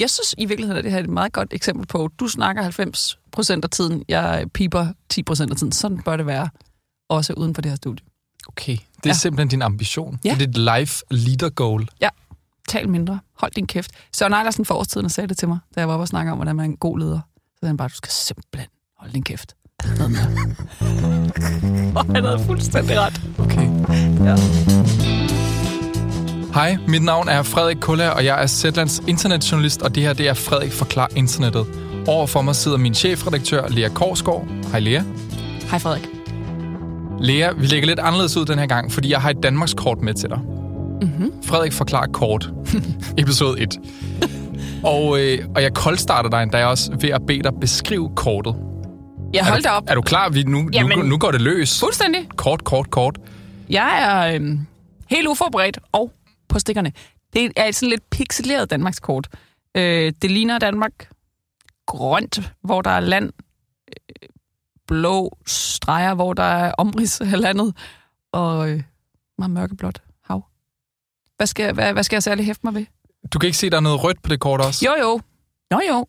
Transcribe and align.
jeg 0.00 0.10
synes 0.10 0.34
i 0.38 0.44
virkeligheden, 0.44 0.78
at 0.78 0.84
det 0.84 0.92
her 0.92 0.98
er 0.98 1.02
et 1.02 1.10
meget 1.10 1.32
godt 1.32 1.48
eksempel 1.52 1.86
på, 1.86 2.10
du 2.20 2.28
snakker 2.28 2.62
90 2.62 3.18
procent 3.32 3.64
af 3.64 3.70
tiden, 3.70 4.04
jeg 4.08 4.46
piper 4.54 4.86
10 5.08 5.22
procent 5.22 5.50
af 5.50 5.56
tiden. 5.56 5.72
Sådan 5.72 6.02
bør 6.02 6.16
det 6.16 6.26
være, 6.26 6.48
også 7.08 7.32
uden 7.32 7.54
for 7.54 7.62
det 7.62 7.70
her 7.70 7.76
studie. 7.76 8.06
Okay, 8.48 8.72
det 8.72 9.06
er 9.06 9.08
ja. 9.10 9.12
simpelthen 9.12 9.48
din 9.48 9.62
ambition. 9.62 10.20
Ja. 10.24 10.34
Det 10.34 10.42
er 10.42 10.46
dit 10.46 10.56
life 10.78 11.04
leader 11.10 11.48
goal. 11.48 11.88
Tal 12.68 12.88
mindre. 12.88 13.20
Hold 13.34 13.52
din 13.52 13.66
kæft. 13.66 13.90
Søren 14.12 14.32
Eilersen 14.32 14.64
for 14.64 14.74
årstiden 14.74 15.10
sagde 15.10 15.28
det 15.28 15.38
til 15.38 15.48
mig, 15.48 15.58
da 15.74 15.80
jeg 15.80 15.88
var 15.88 15.94
oppe 15.94 16.02
og 16.02 16.08
snakke 16.08 16.32
om, 16.32 16.38
hvordan 16.38 16.56
man 16.56 16.64
er 16.66 16.70
en 16.70 16.76
god 16.76 16.98
leder. 16.98 17.20
Så 17.36 17.58
sagde 17.60 17.68
han 17.70 17.76
bare, 17.76 17.88
du 17.88 17.94
skal 17.94 18.12
simpelthen 18.12 18.68
holde 18.98 19.12
din 19.12 19.22
kæft. 19.22 19.56
Noget 19.98 20.10
mere. 20.10 20.46
og 21.96 22.04
han 22.14 22.24
havde 22.24 22.38
fuldstændig 22.46 23.00
ret. 23.00 23.20
Okay. 23.38 23.68
Ja. 24.24 25.45
Hej, 26.56 26.76
mit 26.88 27.02
navn 27.02 27.28
er 27.28 27.42
Frederik 27.42 27.76
Kulla, 27.80 28.08
og 28.08 28.24
jeg 28.24 28.42
er 28.42 28.46
Zetlands 28.46 29.02
internetjournalist, 29.08 29.82
og 29.82 29.94
det 29.94 30.02
her 30.02 30.12
det 30.12 30.28
er 30.28 30.34
Frederik 30.34 30.72
Forklar 30.72 31.08
Internettet. 31.16 31.66
Overfor 32.08 32.42
mig 32.42 32.56
sidder 32.56 32.76
min 32.76 32.94
chefredaktør, 32.94 33.68
Lea 33.68 33.88
Korsgaard. 33.88 34.46
Hej 34.70 34.80
Lea. 34.80 35.02
Hej 35.70 35.78
Frederik. 35.78 36.08
Lea, 37.20 37.52
vi 37.52 37.66
lægger 37.66 37.86
lidt 37.86 37.98
anderledes 37.98 38.36
ud 38.36 38.44
den 38.44 38.58
her 38.58 38.66
gang, 38.66 38.92
fordi 38.92 39.10
jeg 39.10 39.20
har 39.20 39.30
et 39.30 39.42
Danmarks 39.42 39.74
kort 39.74 40.00
med 40.00 40.14
til 40.14 40.30
dig. 40.30 40.38
Mm-hmm. 41.02 41.32
Frederik 41.44 41.72
Forklar 41.72 42.06
Kort, 42.06 42.50
episode 43.18 43.60
1. 43.60 43.74
og, 44.84 45.20
øh, 45.20 45.38
og 45.54 45.62
jeg 45.62 45.74
koldstarter 45.74 46.30
dig 46.30 46.42
endda 46.42 46.66
også 46.66 46.96
ved 47.00 47.10
at 47.10 47.20
bede 47.26 47.42
dig 47.42 47.52
beskrive 47.60 48.10
kortet. 48.16 48.54
Jeg 49.34 49.46
holdt 49.46 49.64
du, 49.64 49.70
op. 49.70 49.82
Er 49.88 49.94
du 49.94 50.02
klar? 50.02 50.28
Vi, 50.28 50.42
nu, 50.42 50.62
nu, 50.62 50.70
Jamen- 50.72 51.08
nu 51.08 51.18
går 51.18 51.30
det 51.30 51.40
løs. 51.40 51.80
Fuldstændig. 51.80 52.28
Kort, 52.36 52.64
kort, 52.64 52.90
kort. 52.90 53.18
Jeg 53.70 54.02
er 54.02 54.34
øhm, 54.34 54.60
helt 55.10 55.28
uforberedt 55.28 55.78
og 55.92 56.12
på 56.56 56.60
stikkerne. 56.60 56.92
Det 57.32 57.52
er 57.56 57.64
et 57.64 57.74
sådan 57.74 57.90
lidt 57.90 58.10
pixeleret 58.10 58.70
Danmarkskort. 58.70 59.28
Øh, 59.74 60.12
det 60.22 60.30
ligner 60.30 60.58
Danmark 60.58 61.10
grønt, 61.86 62.52
hvor 62.62 62.82
der 62.82 62.90
er 62.90 63.00
land, 63.00 63.32
øh, 63.88 64.28
blå 64.86 65.38
streger, 65.46 66.14
hvor 66.14 66.34
der 66.34 66.42
er 66.42 66.72
omrids 66.78 67.20
af 67.20 67.40
landet, 67.40 67.76
og 68.32 68.70
øh, 68.70 68.82
meget 69.38 69.50
mørkeblåt 69.50 70.02
hav. 70.24 70.44
Hvad 71.36 71.46
skal, 71.46 71.74
hvad, 71.74 71.92
hvad 71.92 72.02
skal 72.02 72.16
jeg 72.16 72.22
særligt 72.22 72.46
hæfte 72.46 72.60
mig 72.64 72.74
ved? 72.74 72.86
Du 73.32 73.38
kan 73.38 73.46
ikke 73.46 73.58
se, 73.58 73.70
der 73.70 73.76
er 73.76 73.80
noget 73.80 74.04
rødt 74.04 74.22
på 74.22 74.28
det 74.28 74.40
kort 74.40 74.60
også? 74.60 74.86
Jo, 74.86 75.02
jo. 75.02 75.20
Nå 75.70 75.80
jo. 75.88 76.06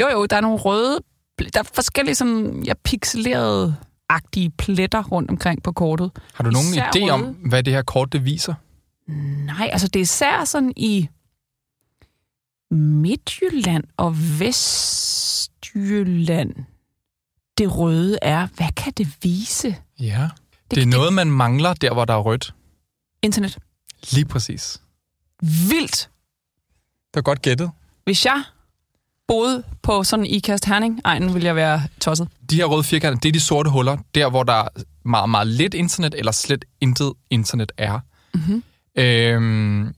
Jo, 0.00 0.08
jo, 0.12 0.26
der 0.26 0.36
er 0.36 0.40
nogle 0.40 0.58
røde... 0.58 0.98
Der 1.38 1.60
er 1.60 1.70
forskellige 1.74 2.14
sådan, 2.14 2.62
ja, 2.62 2.74
pixelerede 2.74 3.76
agtige 4.08 4.50
pletter 4.50 5.02
rundt 5.02 5.30
omkring 5.30 5.62
på 5.62 5.72
kortet. 5.72 6.10
Har 6.34 6.44
du 6.44 6.50
nogen 6.50 6.68
Især 6.68 6.90
idé 6.96 7.10
om, 7.10 7.20
hvad 7.22 7.62
det 7.62 7.72
her 7.72 7.82
kort 7.82 8.12
det 8.12 8.24
viser? 8.24 8.54
Nej, 9.46 9.68
altså 9.72 9.88
det 9.88 10.00
er 10.00 10.02
især 10.02 10.44
sådan 10.44 10.72
i 10.76 11.08
Midtjylland 12.70 13.84
og 13.96 14.16
Vestjylland. 14.40 16.54
Det 17.58 17.76
røde 17.76 18.18
er, 18.22 18.48
hvad 18.56 18.72
kan 18.76 18.92
det 18.92 19.08
vise? 19.22 19.76
Ja. 20.00 20.28
Det, 20.70 20.76
det 20.76 20.82
er 20.82 20.86
noget, 20.86 21.12
man 21.12 21.30
mangler 21.30 21.74
der, 21.74 21.92
hvor 21.92 22.04
der 22.04 22.14
er 22.14 22.18
rødt. 22.18 22.54
Internet. 23.22 23.58
Lige 24.12 24.24
præcis. 24.24 24.80
Vildt. 25.42 26.10
Det 27.06 27.14
var 27.14 27.22
godt 27.22 27.42
gættet. 27.42 27.70
Hvis 28.04 28.24
jeg 28.24 28.42
boede 29.28 29.62
på 29.82 30.04
sådan 30.04 30.26
i 30.26 30.28
Ikast 30.28 30.64
Herning, 30.64 31.00
ej, 31.04 31.18
nu 31.18 31.32
ville 31.32 31.46
jeg 31.46 31.56
være 31.56 31.82
tosset. 32.00 32.28
De 32.50 32.56
her 32.56 32.64
røde 32.64 32.84
firkanter, 32.84 33.20
det 33.20 33.28
er 33.28 33.32
de 33.32 33.40
sorte 33.40 33.70
huller, 33.70 33.96
der 34.14 34.30
hvor 34.30 34.42
der 34.42 34.52
er 34.52 34.68
meget, 35.04 35.30
meget 35.30 35.46
lidt 35.46 35.74
internet, 35.74 36.14
eller 36.14 36.32
slet 36.32 36.64
intet 36.80 37.12
internet 37.30 37.72
er. 37.76 38.00
Mm-hmm. 38.34 38.62
Øhm, 38.96 39.94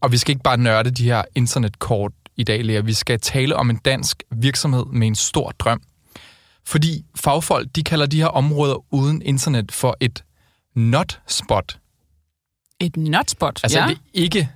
og 0.00 0.12
vi 0.12 0.16
skal 0.16 0.30
ikke 0.32 0.42
bare 0.42 0.56
nørde 0.56 0.90
de 0.90 1.04
her 1.04 1.22
internetkort 1.34 2.12
i 2.36 2.44
dag, 2.44 2.64
Lea. 2.64 2.80
Vi 2.80 2.92
skal 2.92 3.20
tale 3.20 3.56
om 3.56 3.70
en 3.70 3.76
dansk 3.76 4.22
virksomhed 4.32 4.84
med 4.92 5.06
en 5.06 5.14
stor 5.14 5.50
drøm. 5.58 5.80
Fordi 6.64 7.04
fagfolk, 7.16 7.68
de 7.76 7.82
kalder 7.82 8.06
de 8.06 8.16
her 8.16 8.26
områder 8.26 8.94
uden 8.94 9.22
internet 9.22 9.72
for 9.72 9.96
et 10.00 10.24
not 10.74 11.20
spot. 11.26 11.78
Et 12.80 12.96
notspot, 12.96 13.60
Altså 13.62 13.78
ja. 13.78 13.86
det 13.86 13.92
er 13.92 13.98
ikke 14.12 14.48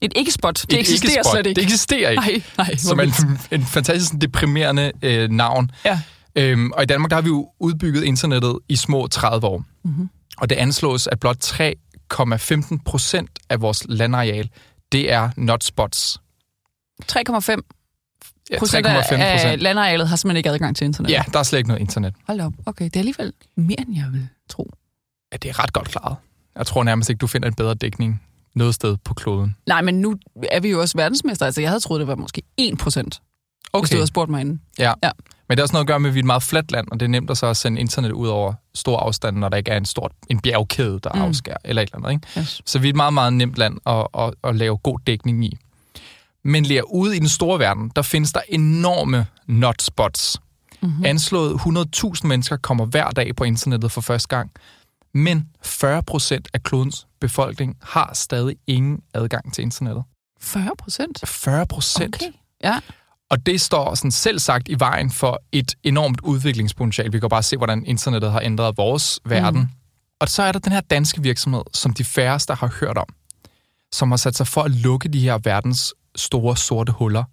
Et 0.00 0.12
ikke-spot. 0.16 0.54
Det 0.70 0.72
et 0.72 0.80
eksisterer 0.80 1.10
ikke-spot. 1.12 1.32
slet 1.34 1.46
ikke. 1.46 1.56
Det 1.60 1.64
eksisterer 1.64 2.10
ikke. 2.10 2.22
Nej, 2.22 2.42
nej. 2.68 2.76
som 2.76 3.00
en, 3.00 3.12
en 3.50 3.64
fantastisk 3.64 4.12
deprimerende 4.20 4.92
øh, 5.02 5.30
navn. 5.30 5.70
Ja. 5.84 6.00
Øhm, 6.34 6.70
og 6.72 6.82
i 6.82 6.86
Danmark 6.86 7.10
der 7.10 7.16
har 7.16 7.22
vi 7.22 7.28
jo 7.28 7.48
udbygget 7.60 8.04
internettet 8.04 8.58
i 8.68 8.76
små 8.76 9.06
30 9.06 9.46
år. 9.46 9.64
Mhm. 9.84 10.10
Og 10.38 10.50
det 10.50 10.56
anslås, 10.56 11.06
at 11.06 11.20
blot 11.20 11.36
3,15 12.14 12.78
procent 12.84 13.30
af 13.48 13.60
vores 13.60 13.86
landareal, 13.88 14.50
det 14.92 15.12
er 15.12 15.30
notspots. 15.36 16.18
3,5 17.12 17.56
Ja, 18.50 18.58
procent 18.58 18.86
3,5 18.86 19.14
af 19.14 19.62
landarealet 19.62 20.08
har 20.08 20.16
simpelthen 20.16 20.36
ikke 20.36 20.50
adgang 20.50 20.76
til 20.76 20.84
internet. 20.84 21.10
Ja, 21.10 21.24
der 21.32 21.38
er 21.38 21.42
slet 21.42 21.58
ikke 21.58 21.68
noget 21.68 21.80
internet. 21.80 22.14
Hold 22.26 22.40
op. 22.40 22.52
Okay, 22.66 22.84
det 22.84 22.96
er 22.96 23.00
alligevel 23.00 23.32
mere, 23.56 23.80
end 23.80 23.96
jeg 23.96 24.06
vil 24.12 24.28
tro. 24.48 24.70
Ja, 25.32 25.36
det 25.36 25.48
er 25.48 25.62
ret 25.62 25.72
godt 25.72 25.88
klaret. 25.88 26.16
Jeg 26.56 26.66
tror 26.66 26.84
nærmest 26.84 27.10
ikke, 27.10 27.18
du 27.18 27.26
finder 27.26 27.48
en 27.48 27.54
bedre 27.54 27.74
dækning 27.74 28.22
noget 28.54 28.74
sted 28.74 28.96
på 29.04 29.14
kloden. 29.14 29.56
Nej, 29.66 29.82
men 29.82 30.00
nu 30.00 30.16
er 30.50 30.60
vi 30.60 30.70
jo 30.70 30.80
også 30.80 30.98
verdensmester. 30.98 31.46
Altså, 31.46 31.60
jeg 31.60 31.70
havde 31.70 31.80
troet, 31.80 32.00
det 32.00 32.08
var 32.08 32.14
måske 32.14 32.42
1 32.56 32.78
procent, 32.78 33.20
okay. 33.72 33.82
hvis 33.82 33.90
du 33.90 33.96
havde 33.96 34.06
spurgt 34.06 34.30
mig 34.30 34.40
inden. 34.40 34.60
Ja. 34.78 34.92
Ja. 35.02 35.10
Men 35.48 35.56
det 35.56 35.60
har 35.60 35.64
også 35.64 35.72
noget 35.72 35.84
at 35.84 35.88
gøre 35.88 36.00
med, 36.00 36.10
at 36.10 36.14
vi 36.14 36.18
er 36.18 36.22
et 36.22 36.26
meget 36.26 36.42
fladt 36.42 36.72
land, 36.72 36.88
og 36.92 37.00
det 37.00 37.06
er 37.06 37.10
nemt 37.10 37.30
at 37.30 37.38
så 37.38 37.54
sende 37.54 37.80
internet 37.80 38.12
ud 38.12 38.28
over 38.28 38.54
store 38.74 39.00
afstande, 39.00 39.40
når 39.40 39.48
der 39.48 39.56
ikke 39.56 39.70
er 39.70 39.76
en, 39.76 39.84
stor, 39.84 40.10
en 40.28 40.40
bjergkæde, 40.40 41.00
der 41.04 41.10
Mm. 41.14 41.20
afskærer, 41.20 41.56
eller 41.64 41.82
et 41.82 41.86
eller 41.94 42.06
andet. 42.08 42.26
Ikke? 42.26 42.40
Yes. 42.40 42.62
Så 42.66 42.78
vi 42.78 42.88
er 42.88 42.92
et 42.92 42.96
meget, 42.96 43.12
meget 43.14 43.32
nemt 43.32 43.56
land 43.58 43.78
at, 43.86 44.06
at, 44.18 44.34
at 44.44 44.56
lave 44.56 44.76
god 44.76 44.98
dækning 45.06 45.44
i. 45.44 45.56
Men 46.44 46.64
lige 46.64 46.94
ude 46.94 47.16
i 47.16 47.18
den 47.18 47.28
store 47.28 47.58
verden, 47.58 47.92
der 47.96 48.02
findes 48.02 48.32
der 48.32 48.40
enorme 48.48 49.26
notspots. 49.46 50.36
Mm-hmm. 50.82 51.04
Anslået 51.04 51.52
100.000 51.54 52.26
mennesker 52.26 52.56
kommer 52.56 52.84
hver 52.86 53.10
dag 53.10 53.36
på 53.36 53.44
internettet 53.44 53.92
for 53.92 54.00
første 54.00 54.28
gang. 54.28 54.50
Men 55.14 55.48
40 55.62 56.02
procent 56.02 56.48
af 56.54 56.62
klodens 56.62 57.06
befolkning 57.20 57.76
har 57.82 58.10
stadig 58.14 58.56
ingen 58.66 59.00
adgang 59.14 59.54
til 59.54 59.62
internettet. 59.62 60.04
40 60.40 60.70
procent? 60.78 61.20
40 61.28 61.66
procent. 61.66 62.16
Okay. 62.16 62.32
Ja. 62.64 62.78
Og 63.30 63.46
det 63.46 63.60
står 63.60 63.94
sådan 63.94 64.10
selv 64.10 64.38
sagt 64.38 64.68
i 64.68 64.80
vejen 64.80 65.10
for 65.10 65.42
et 65.52 65.74
enormt 65.82 66.20
udviklingspotentiale. 66.20 67.12
Vi 67.12 67.20
kan 67.20 67.28
bare 67.28 67.42
se, 67.42 67.56
hvordan 67.56 67.86
internettet 67.86 68.32
har 68.32 68.40
ændret 68.40 68.76
vores 68.76 69.20
verden. 69.24 69.60
Mm. 69.60 69.68
Og 70.20 70.28
så 70.28 70.42
er 70.42 70.52
der 70.52 70.58
den 70.58 70.72
her 70.72 70.80
danske 70.80 71.22
virksomhed, 71.22 71.62
som 71.74 71.92
de 71.92 72.04
færreste 72.04 72.54
har 72.54 72.74
hørt 72.80 72.98
om, 72.98 73.06
som 73.92 74.10
har 74.10 74.16
sat 74.16 74.36
sig 74.36 74.46
for 74.46 74.62
at 74.62 74.70
lukke 74.70 75.08
de 75.08 75.20
her 75.20 75.38
verdens 75.38 75.94
store 76.16 76.56
sorte 76.56 76.92
huller, 76.92 77.24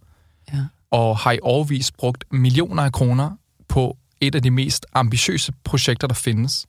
ja. 0.54 0.66
og 0.92 1.18
har 1.18 1.32
i 1.32 1.40
årvis 1.42 1.92
brugt 1.92 2.24
millioner 2.32 2.84
af 2.84 2.92
kroner 2.92 3.32
på 3.68 3.98
et 4.22 4.36
af 4.36 4.44
de 4.44 4.52
mest 4.52 4.86
ambitiøse 4.94 5.54
projekter, 5.64 6.08
der 6.08 6.16
findes, 6.16 6.66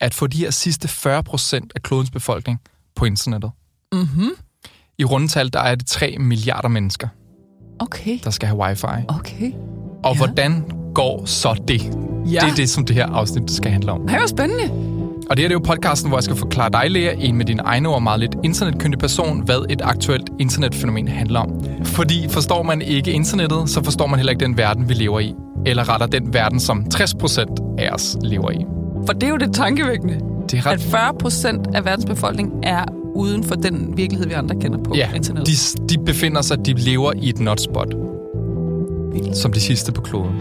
at 0.00 0.14
få 0.14 0.26
de 0.26 0.38
her 0.38 0.50
sidste 0.50 0.88
40 0.88 1.22
procent 1.22 1.72
af 1.76 1.82
klodens 1.82 2.10
befolkning 2.10 2.60
på 2.94 3.04
internettet. 3.04 3.50
Mm-hmm. 3.92 4.30
I 4.98 5.04
rundetal, 5.04 5.52
der 5.52 5.60
er 5.60 5.74
det 5.74 5.86
3 5.86 6.16
milliarder 6.18 6.68
mennesker, 6.68 7.08
Okay. 7.78 8.18
der 8.24 8.30
skal 8.30 8.48
have 8.48 8.58
wifi. 8.60 8.86
Okay. 9.08 9.52
Og 10.04 10.12
Ja. 10.12 10.16
hvordan 10.16 10.64
går 10.94 11.22
så 11.26 11.62
det? 11.68 11.82
Ja. 11.82 12.38
Det 12.40 12.50
er 12.50 12.54
det, 12.56 12.68
som 12.68 12.84
det 12.84 12.96
her 12.96 13.06
afsnit 13.06 13.50
skal 13.50 13.70
handle 13.72 13.92
om. 13.92 14.08
Hej, 14.08 14.18
hvor 14.18 14.26
spændende. 14.26 14.62
Og 15.30 15.36
det 15.36 15.42
her 15.42 15.48
det 15.48 15.54
er 15.54 15.58
jo 15.58 15.74
podcasten, 15.74 16.08
hvor 16.10 16.18
jeg 16.18 16.24
skal 16.24 16.36
forklare 16.36 16.70
dig, 16.72 16.90
Lea, 16.90 17.12
en 17.18 17.36
med 17.36 17.44
din 17.44 17.60
egne 17.64 17.88
ord 17.88 18.02
meget 18.02 18.20
lidt 18.20 18.36
internetkyndig 18.44 18.98
person, 18.98 19.40
hvad 19.44 19.66
et 19.70 19.80
aktuelt 19.84 20.30
internetfænomen 20.40 21.08
handler 21.08 21.40
om. 21.40 21.64
Fordi 21.84 22.28
forstår 22.28 22.62
man 22.62 22.82
ikke 22.82 23.10
internettet, 23.12 23.70
så 23.70 23.84
forstår 23.84 24.06
man 24.06 24.18
heller 24.18 24.32
ikke 24.32 24.44
den 24.44 24.56
verden, 24.56 24.88
vi 24.88 24.94
lever 24.94 25.20
i. 25.20 25.34
Eller 25.66 25.88
retter 25.88 26.06
den 26.06 26.34
verden, 26.34 26.60
som 26.60 26.86
60% 26.94 27.54
af 27.78 27.90
os 27.90 28.16
lever 28.22 28.50
i. 28.50 28.64
For 29.06 29.12
det 29.12 29.22
er 29.22 29.28
jo 29.28 29.36
det 29.36 29.52
tankevækkende, 29.54 30.14
Det 30.50 30.58
er 30.58 30.66
at 30.66 30.72
ret... 30.72 30.80
40 30.80 31.14
procent 31.20 31.66
af 31.74 31.84
verdens 31.84 32.04
befolkning 32.04 32.52
er 32.62 32.84
uden 33.14 33.44
for 33.44 33.54
den 33.54 33.96
virkelighed, 33.96 34.26
vi 34.26 34.32
andre 34.32 34.60
kender 34.60 34.78
på 34.82 34.94
Ja, 34.94 35.12
internettet. 35.14 35.78
de, 35.78 35.94
de 35.98 36.04
befinder 36.04 36.42
sig, 36.42 36.66
de 36.66 36.72
lever 36.72 37.12
i 37.16 37.28
et 37.28 37.38
notspot. 37.38 37.94
Som 39.34 39.52
de 39.52 39.60
sidste 39.60 39.92
på 39.92 40.00
kloden. 40.02 40.40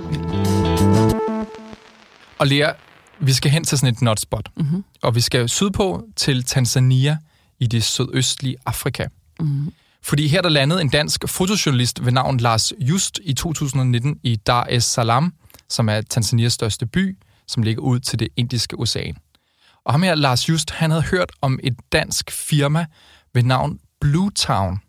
Og 2.40 2.48
Lea, 2.48 2.72
vi 3.20 3.34
skal 3.34 3.52
hen 3.52 3.64
til 3.64 3.78
sådan 3.78 3.94
et 3.94 4.02
notspot. 4.02 4.50
Mm-hmm. 4.58 4.84
Og 5.02 5.16
vi 5.16 5.22
skal 5.22 5.50
sydpå 5.50 6.04
til 6.16 6.44
Tanzania 6.44 7.18
i 7.60 7.68
det 7.68 7.84
sydøstlige 7.84 8.56
Afrika. 8.66 9.06
Mm-hmm. 9.40 9.74
Fordi 10.02 10.28
her 10.28 10.42
der 10.42 10.50
landede 10.50 10.82
en 10.82 10.90
dansk 10.90 11.28
fotojournalist 11.28 12.06
ved 12.06 12.12
navn 12.12 12.38
Lars 12.38 12.74
Just 12.80 13.20
i 13.24 13.34
2019 13.34 14.20
i 14.24 14.36
Dar 14.36 14.68
es 14.70 14.84
Salaam, 14.84 15.34
som 15.70 15.90
er 15.90 16.02
Tanzanias 16.02 16.54
største 16.54 16.86
by, 16.86 17.18
som 17.48 17.64
ligger 17.64 17.82
ud 17.82 18.00
til 18.00 18.20
det 18.20 18.28
indiske 18.38 18.80
ocean. 18.80 19.16
Og 19.86 19.94
ham 19.94 20.04
her, 20.04 20.16
Lars 20.16 20.50
Just, 20.50 20.72
han 20.72 20.92
havde 20.92 21.04
hørt 21.04 21.32
om 21.42 21.60
et 21.64 21.76
dansk 21.92 22.32
firma 22.32 22.86
ved 23.34 23.44
navn 23.44 23.80
Blue 24.02 24.32
Town, 24.32 24.80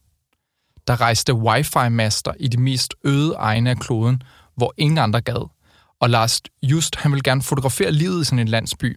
der 0.87 1.01
rejste 1.01 1.35
wifi-master 1.35 2.33
i 2.41 2.49
de 2.49 2.57
mest 2.57 2.95
øde 3.05 3.35
egne 3.35 3.71
af 3.71 3.77
kloden, 3.77 4.23
hvor 4.57 4.75
ingen 4.77 4.99
andre 4.99 5.21
gad. 5.21 5.49
Og 6.01 6.11
Lars 6.11 6.41
Just, 6.63 6.97
han 6.97 7.13
vil 7.13 7.23
gerne 7.23 7.43
fotografere 7.43 7.93
livet 7.93 8.23
i 8.23 8.25
sådan 8.25 8.39
en 8.39 8.49
landsby, 8.49 8.97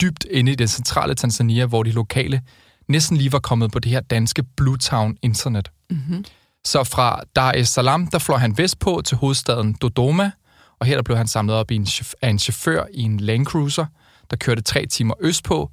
dybt 0.00 0.24
inde 0.30 0.52
i 0.52 0.54
det 0.54 0.70
centrale 0.70 1.14
Tanzania, 1.14 1.66
hvor 1.66 1.82
de 1.82 1.90
lokale 1.90 2.42
næsten 2.88 3.16
lige 3.16 3.32
var 3.32 3.38
kommet 3.38 3.72
på 3.72 3.78
det 3.78 3.90
her 3.90 4.00
danske 4.00 4.42
Blue 4.56 4.78
Town 4.78 5.16
internet. 5.22 5.70
Mm-hmm. 5.90 6.24
Så 6.64 6.84
fra 6.84 7.20
Dar 7.36 7.52
es 7.52 7.68
Salaam, 7.68 8.06
der 8.06 8.18
fløj 8.18 8.38
han 8.38 8.58
vestpå 8.58 9.02
til 9.04 9.16
hovedstaden 9.16 9.74
Dodoma, 9.74 10.30
og 10.78 10.86
her 10.86 10.94
der 10.94 11.02
blev 11.02 11.16
han 11.16 11.28
samlet 11.28 11.56
op 11.56 11.70
i 11.70 11.76
en, 11.76 11.86
af 12.22 12.28
en 12.28 12.38
chauffør 12.38 12.84
i 12.94 13.02
en 13.02 13.20
Land 13.20 13.46
Cruiser, 13.46 13.86
der 14.30 14.36
kørte 14.36 14.62
tre 14.62 14.86
timer 14.86 15.14
østpå, 15.20 15.70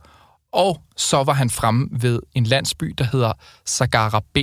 og 0.53 0.81
så 0.97 1.23
var 1.23 1.33
han 1.33 1.49
fremme 1.49 1.87
ved 1.91 2.19
en 2.33 2.43
landsby, 2.43 2.95
der 2.97 3.03
hedder 3.03 3.33
Sagara 3.65 4.19
B. 4.33 4.37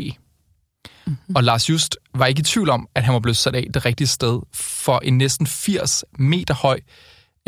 Mm-hmm. 1.07 1.37
Og 1.37 1.45
Lars 1.45 1.71
Just 1.71 1.97
var 2.15 2.27
ikke 2.27 2.41
i 2.41 2.43
tvivl 2.43 2.71
om, 2.71 2.89
at 2.95 3.05
han 3.05 3.15
var 3.15 3.21
blevet 3.21 3.37
sat 3.37 3.55
af 3.55 3.67
det 3.75 3.85
rigtige 3.85 4.09
sted, 4.09 4.41
for 4.55 4.99
en 4.99 5.19
næsten 5.19 5.47
80 5.47 6.05
meter 6.19 6.55
høj 6.55 6.81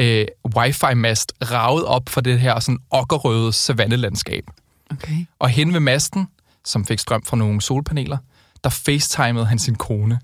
øh, 0.01 0.27
wifi-mast 0.57 1.33
raget 1.51 1.85
op 1.85 2.09
for 2.09 2.21
det 2.21 2.41
her 2.41 2.61
sådan 2.61 2.79
okkerrøde 2.91 3.53
savannelandskab. 3.53 4.45
Okay. 4.91 5.27
Og 5.39 5.49
hen 5.49 5.73
ved 5.73 5.81
masten, 5.81 6.29
som 6.65 6.85
fik 6.87 6.99
strøm 6.99 7.23
fra 7.25 7.37
nogle 7.37 7.61
solpaneler, 7.61 8.19
der 8.65 8.71
facetimede 8.71 9.47
han 9.47 9.59
sin 9.59 9.75
kone. 9.75 10.21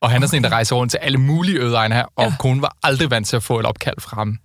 Og 0.00 0.10
han 0.10 0.22
er 0.22 0.26
sådan 0.26 0.36
en, 0.38 0.44
der 0.44 0.50
rejser 0.50 0.76
rundt 0.76 0.90
til 0.90 0.98
alle 0.98 1.18
mulige 1.18 1.58
ødeegner 1.60 1.96
her, 1.96 2.06
og 2.16 2.24
Ja. 2.24 2.34
konen 2.38 2.62
var 2.62 2.76
aldrig 2.82 3.10
vant 3.10 3.26
til 3.26 3.36
at 3.36 3.42
få 3.42 3.60
et 3.60 3.66
opkald 3.66 4.00
fra 4.00 4.16
ham. 4.16 4.38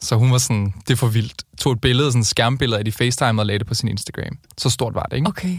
Så 0.00 0.16
hun 0.16 0.32
var 0.32 0.38
sådan, 0.38 0.74
det 0.88 0.90
er 0.90 0.96
for 0.96 1.06
vildt. 1.06 1.42
Tog 1.58 1.72
et 1.72 1.80
billede, 1.80 2.12
sådan 2.12 2.20
et 2.20 2.26
skærmbillede 2.26 2.78
af 2.78 2.84
de 2.84 2.92
FaceTime 2.92 3.42
og 3.42 3.46
lagde 3.46 3.58
det 3.58 3.66
på 3.66 3.74
sin 3.74 3.88
Instagram. 3.88 4.38
Så 4.58 4.70
stort 4.70 4.94
var 4.94 5.02
det, 5.02 5.16
ikke? 5.16 5.28
Okay. 5.28 5.56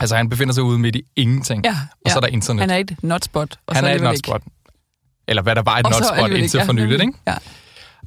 Altså, 0.00 0.16
han 0.16 0.28
befinder 0.28 0.54
sig 0.54 0.62
ude 0.62 0.78
midt 0.78 0.96
i 0.96 1.02
ingenting. 1.16 1.64
Ja, 1.64 1.70
Og 2.04 2.10
så 2.10 2.12
ja. 2.12 2.16
er 2.16 2.20
der 2.20 2.26
internet. 2.28 2.60
Han 2.60 2.70
er 2.70 2.76
et 2.76 2.96
notspot. 3.02 3.56
Og 3.66 3.76
han 3.76 3.82
så 3.82 3.86
er 3.86 3.90
et 3.90 3.94
alligevel 3.94 4.14
ikke. 4.16 4.28
notspot. 4.30 4.52
Eller 5.28 5.42
hvad 5.42 5.54
der 5.54 5.62
var 5.62 5.76
et 5.78 5.84
notspot 5.90 6.30
indtil 6.30 6.58
ikke. 6.58 6.66
for 6.66 6.72
nyligt, 6.72 6.98
Ja. 7.00 7.06
ikke? 7.06 7.18
Ja. 7.26 7.34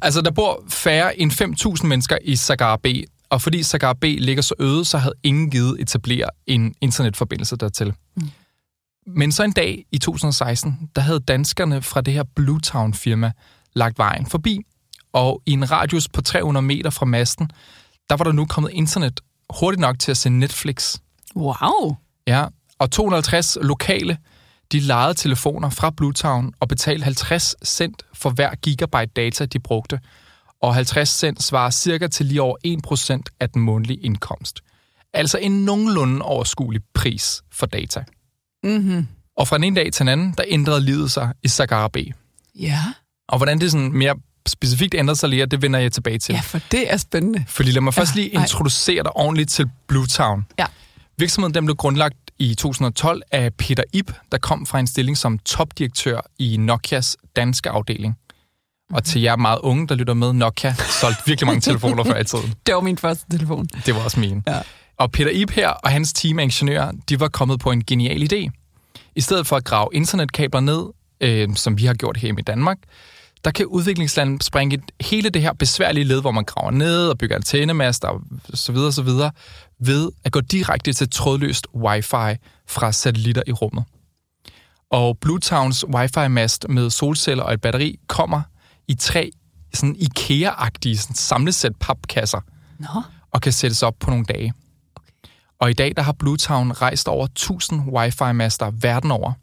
Altså, 0.01 0.21
der 0.21 0.31
bor 0.31 0.63
færre 0.69 1.19
end 1.19 1.31
5.000 1.81 1.87
mennesker 1.87 2.17
i 2.23 2.35
Sagar 2.35 2.75
B, 2.77 2.85
og 3.29 3.41
fordi 3.41 3.63
Sagar 3.63 3.93
B 3.93 4.03
ligger 4.03 4.41
så 4.43 4.53
øde, 4.59 4.85
så 4.85 4.97
havde 4.97 5.15
ingen 5.23 5.51
givet 5.51 5.81
etablere 5.81 6.29
en 6.47 6.73
internetforbindelse 6.81 7.55
dertil. 7.55 7.93
Mm. 8.15 8.29
Men 9.07 9.31
så 9.31 9.43
en 9.43 9.51
dag 9.51 9.83
i 9.91 9.97
2016, 9.97 10.89
der 10.95 11.01
havde 11.01 11.19
danskerne 11.19 11.81
fra 11.81 12.01
det 12.01 12.13
her 12.13 12.23
Bluetown-firma 12.35 13.31
lagt 13.73 13.97
vejen 13.97 14.25
forbi, 14.25 14.59
og 15.17 15.41
i 15.45 15.51
en 15.51 15.71
radius 15.71 16.09
på 16.09 16.21
300 16.21 16.65
meter 16.65 16.89
fra 16.89 17.05
masten, 17.05 17.51
der 18.09 18.15
var 18.15 18.23
der 18.23 18.31
nu 18.31 18.45
kommet 18.45 18.71
internet 18.73 19.19
hurtigt 19.59 19.79
nok 19.79 19.99
til 19.99 20.11
at 20.11 20.17
se 20.17 20.29
Netflix. 20.29 20.97
Wow. 21.35 21.95
Ja, 22.27 22.45
og 22.79 22.91
250 22.91 23.57
lokale, 23.61 24.17
de 24.71 24.79
lejede 24.79 25.13
telefoner 25.13 25.69
fra 25.69 25.89
Bluetown 25.89 26.53
og 26.59 26.67
betalte 26.67 27.03
50 27.03 27.55
cent 27.65 28.03
for 28.13 28.29
hver 28.29 28.55
gigabyte 28.55 29.11
data, 29.15 29.45
de 29.45 29.59
brugte. 29.59 29.99
Og 30.61 30.75
50 30.75 31.09
cent 31.09 31.43
svarer 31.43 31.69
cirka 31.69 32.07
til 32.07 32.25
lige 32.25 32.41
over 32.41 32.57
1% 33.27 33.35
af 33.39 33.49
den 33.49 33.61
månedlige 33.61 33.99
indkomst. 33.99 34.59
Altså 35.13 35.37
en 35.37 35.65
nogenlunde 35.65 36.21
overskuelig 36.21 36.81
pris 36.93 37.41
for 37.51 37.65
data. 37.65 38.03
Mm-hmm. 38.63 39.07
Og 39.37 39.47
fra 39.47 39.57
den 39.57 39.63
ene 39.63 39.75
dag 39.75 39.93
til 39.93 39.99
den 39.99 40.09
anden, 40.09 40.33
der 40.37 40.43
ændrede 40.47 40.81
livet 40.81 41.11
sig 41.11 41.33
i 41.43 41.47
Sagara 41.47 41.87
B. 41.87 41.97
Ja. 42.55 42.79
Og 43.27 43.37
hvordan 43.37 43.59
det 43.59 43.71
sådan 43.71 43.91
mere 43.91 44.15
specifikt 44.49 44.95
ændrede 44.95 45.19
sig 45.19 45.29
lige, 45.29 45.45
det 45.45 45.61
vender 45.61 45.79
jeg 45.79 45.91
tilbage 45.91 46.17
til. 46.19 46.33
ja, 46.33 46.39
for 46.39 46.59
det 46.71 46.93
er 46.93 46.97
spændende. 46.97 47.45
Fordi 47.47 47.71
lad 47.71 47.81
mig 47.81 47.93
først 47.93 48.15
Ja, 48.15 48.21
lige 48.21 48.29
introducere 48.29 49.03
dig 49.03 49.15
ordentligt 49.15 49.49
til 49.49 49.69
Bluetown. 49.87 50.45
Ja. 50.59 50.65
Virksomheden 51.17 51.53
den 51.53 51.65
blev 51.65 51.75
grundlagt 51.75 52.15
i 52.39 52.55
2012 52.55 53.21
af 53.31 53.53
Peter 53.53 53.83
Ip, 53.93 54.11
der 54.31 54.37
kom 54.37 54.65
fra 54.65 54.79
en 54.79 54.87
stilling 54.87 55.17
som 55.17 55.39
topdirektør 55.39 56.19
i 56.39 56.57
Nokias 56.57 57.17
danske 57.35 57.69
afdeling. 57.69 58.15
Og 58.93 59.03
til 59.03 59.21
jer 59.21 59.35
meget 59.35 59.59
unge, 59.63 59.87
der 59.87 59.95
lytter 59.95 60.13
med, 60.13 60.33
Nokia 60.33 60.75
solgte 61.01 61.21
virkelig 61.25 61.47
mange 61.47 61.61
telefoner 61.61 62.03
før 62.03 62.19
i 62.19 62.23
tiden. 62.23 62.53
Det 62.65 62.75
var 62.75 62.81
min 62.81 62.97
første 62.97 63.25
telefon. 63.31 63.67
Det 63.85 63.95
var 63.95 64.01
også 64.01 64.19
min. 64.19 64.43
Ja. 64.47 64.59
Og 64.97 65.11
Peter 65.11 65.31
Ip 65.31 65.51
her 65.51 65.69
og 65.69 65.89
hans 65.89 66.13
team 66.13 66.39
af 66.39 66.43
ingeniører, 66.43 66.91
de 67.09 67.19
var 67.19 67.27
kommet 67.27 67.59
på 67.59 67.71
en 67.71 67.83
genial 67.85 68.33
idé. 68.33 68.49
I 69.15 69.21
stedet 69.21 69.47
for 69.47 69.55
at 69.55 69.63
grave 69.63 69.89
internetkabler 69.93 70.59
ned, 70.61 70.83
øh, 71.21 71.55
som 71.55 71.77
vi 71.77 71.85
har 71.85 71.93
gjort 71.93 72.17
her 72.17 72.33
i 72.37 72.41
Danmark, 72.41 72.77
der 73.47 73.51
kan 73.51 73.65
udviklingslandet 73.65 74.43
springe 74.43 74.75
et- 74.75 75.05
hele 75.07 75.29
det 75.29 75.41
her 75.41 75.53
besværlige 75.53 76.03
led, 76.03 76.21
hvor 76.21 76.31
man 76.31 76.43
graver 76.43 76.71
ned 76.71 77.09
og 77.09 77.17
bygger 77.17 77.35
antennemaster 77.35 78.07
og 78.07 78.21
så 78.53 78.71
videre, 78.71 78.91
så 78.91 79.01
videre, 79.01 79.31
ved 79.79 80.11
at 80.23 80.31
gå 80.31 80.41
direkte 80.41 80.93
til 80.93 81.09
trådløst 81.09 81.67
wifi 81.75 82.37
fra 82.67 82.91
satellitter 82.91 83.41
i 83.47 83.51
rummet. 83.51 83.83
Og 84.91 85.17
Bluetowns 85.21 85.85
wifi-mast 85.95 86.65
med 86.69 86.89
solceller 86.89 87.43
og 87.43 87.53
et 87.53 87.61
batteri 87.61 87.99
kommer 88.07 88.41
i 88.87 88.93
tre 88.95 89.31
sådan 89.73 89.95
IKEA-agtige 89.95 90.97
sådan 90.97 91.15
samlesæt 91.15 91.71
papkasser 91.79 92.39
Nå. 92.79 93.01
og 93.31 93.41
kan 93.41 93.51
sættes 93.53 93.83
op 93.83 93.95
på 93.99 94.09
nogle 94.09 94.25
dage. 94.25 94.53
Og 95.59 95.69
i 95.69 95.73
dag 95.73 95.93
der 95.95 96.01
har 96.03 96.11
Bluetown 96.19 96.71
rejst 96.71 97.07
over 97.07 97.25
1000 97.25 97.81
wifi-master 97.81 98.71
verden 98.81 99.11
over. 99.11 99.33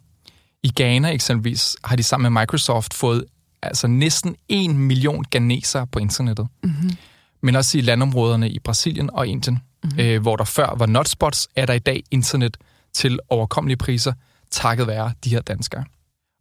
I 0.62 0.72
Ghana 0.76 1.08
eksempelvis 1.08 1.76
har 1.84 1.96
de 1.96 2.02
sammen 2.02 2.32
med 2.32 2.40
Microsoft 2.42 2.94
fået 2.94 3.24
altså 3.64 3.86
næsten 3.86 4.36
1 4.48 4.70
million 4.76 5.24
ganesere 5.30 5.86
på 5.86 5.98
internettet. 5.98 6.48
Mm-hmm. 6.62 6.90
Men 7.42 7.56
også 7.56 7.78
i 7.78 7.80
landområderne 7.80 8.50
i 8.50 8.58
Brasilien 8.58 9.10
og 9.12 9.26
Indien, 9.26 9.58
mm-hmm. 9.84 10.00
øh, 10.00 10.22
hvor 10.22 10.36
der 10.36 10.44
før 10.44 10.74
var 10.76 10.86
notspots, 10.86 11.48
er 11.56 11.66
der 11.66 11.72
i 11.74 11.78
dag 11.78 12.02
internet 12.10 12.56
til 12.92 13.18
overkommelige 13.28 13.76
priser, 13.76 14.12
takket 14.50 14.86
være 14.86 15.12
de 15.24 15.30
her 15.30 15.40
danskere. 15.40 15.84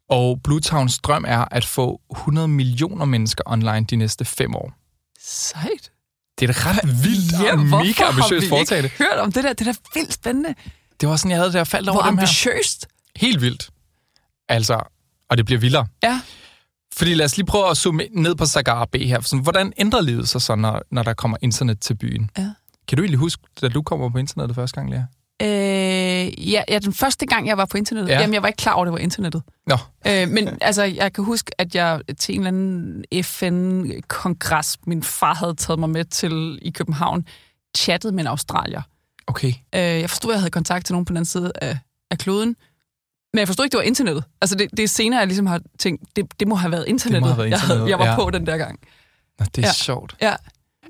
Og 0.10 0.40
Bluetowns 0.44 0.98
drøm 1.00 1.25
er 1.28 1.46
at 1.52 1.66
få 1.66 2.02
100 2.12 2.48
millioner 2.48 3.06
mennesker 3.06 3.44
online 3.46 3.86
de 3.86 3.96
næste 3.96 4.25
fem 4.25 4.56
år. 4.56 4.74
Sejt. 5.22 5.92
Det 6.40 6.46
er 6.46 6.50
et 6.50 6.66
ret 6.66 7.04
vildt 7.06 7.31
Ja, 7.46 7.52
og 7.52 7.60
mega 7.60 8.04
ambitiøst 8.04 8.50
foretagende. 8.50 8.86
ikke 8.88 8.98
hørt 8.98 9.20
om 9.20 9.31
det 9.31 9.44
der? 9.44 9.54
Det 9.54 9.68
er 9.68 9.72
da 9.72 9.78
vildt 9.94 10.14
spændende. 10.14 10.56
Det 11.02 11.10
var 11.10 11.16
sådan, 11.16 11.31
jeg 11.31 11.38
havde 11.40 11.52
det, 11.52 11.58
jeg 11.58 11.68
faldt 11.68 11.90
over 11.90 12.02
Hvor 12.02 12.10
dem 12.10 12.18
her. 12.18 12.24
ambitiøst. 12.24 12.88
Helt 13.16 13.42
vildt. 13.42 13.70
Altså, 14.50 14.80
og 15.30 15.38
det 15.38 15.46
bliver 15.46 15.60
vildere. 15.60 15.88
Ja. 16.04 16.22
Fordi 16.98 17.13
lad 17.13 17.25
os 17.25 17.38
lige 17.38 17.45
prøve 17.45 17.69
at 17.69 17.78
zoome 17.78 18.04
ned 18.12 18.36
på 18.36 18.45
Sagar 18.45 18.86
B 18.86 18.95
her. 18.95 19.22
Sådan, 19.22 19.44
hvordan 19.44 19.74
ændrer 19.78 20.01
livet 20.01 20.30
sig 20.30 20.42
så, 20.42 20.56
når, 20.56 20.81
når 20.92 21.04
der 21.04 21.13
kommer 21.13 21.38
internet 21.42 21.80
til 21.80 21.95
byen? 21.95 22.30
Ja. 22.38 22.50
Kan 22.88 22.95
du 22.98 23.01
egentlig 23.04 23.19
huske, 23.19 23.44
da 23.62 23.68
du 23.68 23.81
kommer 23.81 24.10
på 24.10 24.18
internettet 24.18 24.56
første 24.56 24.75
gang, 24.75 24.90
Lea? 24.90 25.01
Øh, 25.42 26.51
ja, 26.51 26.63
ja, 26.69 26.80
den 26.80 26.94
første 26.94 27.25
gang, 27.25 27.48
jeg 27.48 27.57
var 27.57 27.66
på 27.66 27.78
internettet, 27.78 28.10
Ja. 28.10 28.13
ja. 28.16 28.22
jamen, 28.22 28.34
jeg 28.34 28.42
var 28.42 28.48
ikke 28.48 28.57
klar 28.57 28.74
over, 28.74 28.86
det 28.86 28.92
var 28.92 28.98
internettet. 28.98 29.44
Nå, 29.68 29.78
Øh, 30.07 30.30
men 30.30 30.50
altså, 30.62 30.84
jeg 30.84 31.13
kan 31.13 31.24
huske, 31.24 31.51
at 31.62 31.75
jeg 31.75 32.01
til 32.19 32.36
en 32.36 32.40
eller 32.42 32.48
anden 32.48 33.04
FN-kongres, 33.24 34.78
min 34.88 35.04
far 35.04 35.34
havde 35.34 35.56
taget 35.56 35.80
mig 35.80 35.89
med 35.89 36.06
til 36.06 36.60
i 36.62 36.69
København, 36.72 37.25
chattede 37.78 38.13
med 38.13 38.24
en 38.24 38.28
australier. 38.28 38.81
okay. 39.28 39.48
Øh, 39.75 39.81
jeg 39.81 40.10
forstod, 40.10 40.31
at 40.31 40.34
jeg 40.36 40.42
havde 40.42 40.51
kontakt 40.51 40.86
til 40.86 40.94
nogen 40.94 41.06
på 41.06 41.10
den 41.10 41.18
anden 41.18 41.25
side 41.25 41.51
af, 41.62 41.78
af 42.12 42.18
kloden. 42.18 42.56
Men 43.33 43.39
jeg 43.39 43.47
forstod 43.47 43.65
ikke, 43.65 43.71
det 43.71 43.77
var 43.77 43.83
internettet. 43.83 44.24
Altså, 44.41 44.56
det, 44.56 44.68
det 44.77 44.83
er 44.83 44.88
senere, 44.88 45.19
jeg 45.19 45.27
ligesom 45.27 45.45
har 45.45 45.62
tænkt, 45.80 46.03
det, 46.15 46.39
det 46.39 46.48
må 46.48 46.55
have 46.55 46.72
været 46.72 46.86
internettet, 46.88 47.27
have 47.29 47.38
været 47.38 47.50
jeg, 47.50 47.60
havde, 47.60 47.74
internettet, 47.74 47.89
jeg 47.89 48.00
var 48.00 48.05
ja. 48.05 48.15
på 48.15 48.29
den 48.29 48.46
der 48.46 48.58
gang. 48.58 48.79
Nå, 49.39 49.46
det 49.55 49.63
er 49.63 49.67
Ja. 49.67 49.74
sjovt. 49.74 50.15
Ja, 50.22 50.34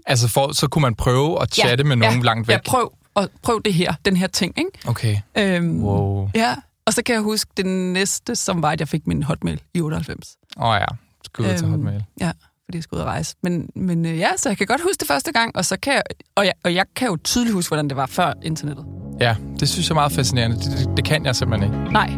Altså, 0.06 0.28
for, 0.28 0.52
så 0.54 0.68
kunne 0.68 0.82
man 0.82 0.96
prøve 0.96 1.42
at 1.42 1.54
chatte 1.54 1.84
med 1.84 1.96
nogen 1.96 2.22
langt 2.24 2.48
væk. 2.48 2.56
Ja, 2.56 2.60
prøv, 2.66 2.94
og 3.14 3.30
prøv 3.42 3.62
det 3.66 3.74
her, 3.74 3.94
den 4.06 4.18
her 4.18 4.28
ting, 4.28 4.54
ikke? 4.58 4.70
Okay. 4.88 5.18
Øhm, 5.38 5.84
Wow. 5.84 6.30
Ja, 6.36 6.56
og 6.86 6.94
så 6.94 7.04
kan 7.04 7.14
jeg 7.16 7.22
huske 7.22 7.52
den 7.58 7.94
næste, 7.94 8.36
som 8.36 8.62
var, 8.62 8.72
at 8.72 8.80
jeg 8.80 8.88
fik 8.88 9.08
min 9.08 9.24
hotmail 9.24 9.62
i 9.74 9.82
98. 9.82 10.36
Åh 10.58 10.64
oh, 10.68 10.78
ja, 10.82 10.86
skud 11.26 11.46
øhm, 11.46 11.58
til 11.58 11.68
Hotmail. 11.68 12.04
Ja, 12.20 12.32
fordi 12.66 12.78
jeg 12.78 12.84
skulle 12.84 12.98
ud 12.98 13.02
og 13.02 13.08
rejse. 13.08 13.36
Men, 13.44 13.70
men 13.76 14.06
øh, 14.06 14.18
ja, 14.18 14.30
så 14.38 14.50
jeg 14.50 14.58
kan 14.58 14.68
godt 14.68 14.82
huske 14.82 15.00
det 15.00 15.08
første 15.08 15.32
gang, 15.32 15.56
og, 15.56 15.66
så 15.66 15.78
kan 15.78 15.94
jeg, 15.94 16.04
og, 16.36 16.46
jeg, 16.46 16.54
og 16.64 16.76
jeg 16.76 16.86
kan 16.96 17.08
jo 17.08 17.18
tydeligt 17.24 17.54
huske, 17.54 17.70
hvordan 17.70 17.88
det 17.90 17.98
var 17.98 18.06
før 18.06 18.34
internettet. 18.44 18.86
Ja, 19.20 19.36
det 19.60 19.70
synes 19.70 19.88
jeg 19.88 19.92
er 19.92 19.96
meget 19.96 20.12
fascinerende. 20.12 20.58
Det, 20.58 20.78
det, 20.78 20.98
det 20.98 21.06
kan 21.06 21.26
jeg 21.26 21.36
simpelthen 21.36 21.74
ikke. 21.74 21.94
Nej. 21.94 22.10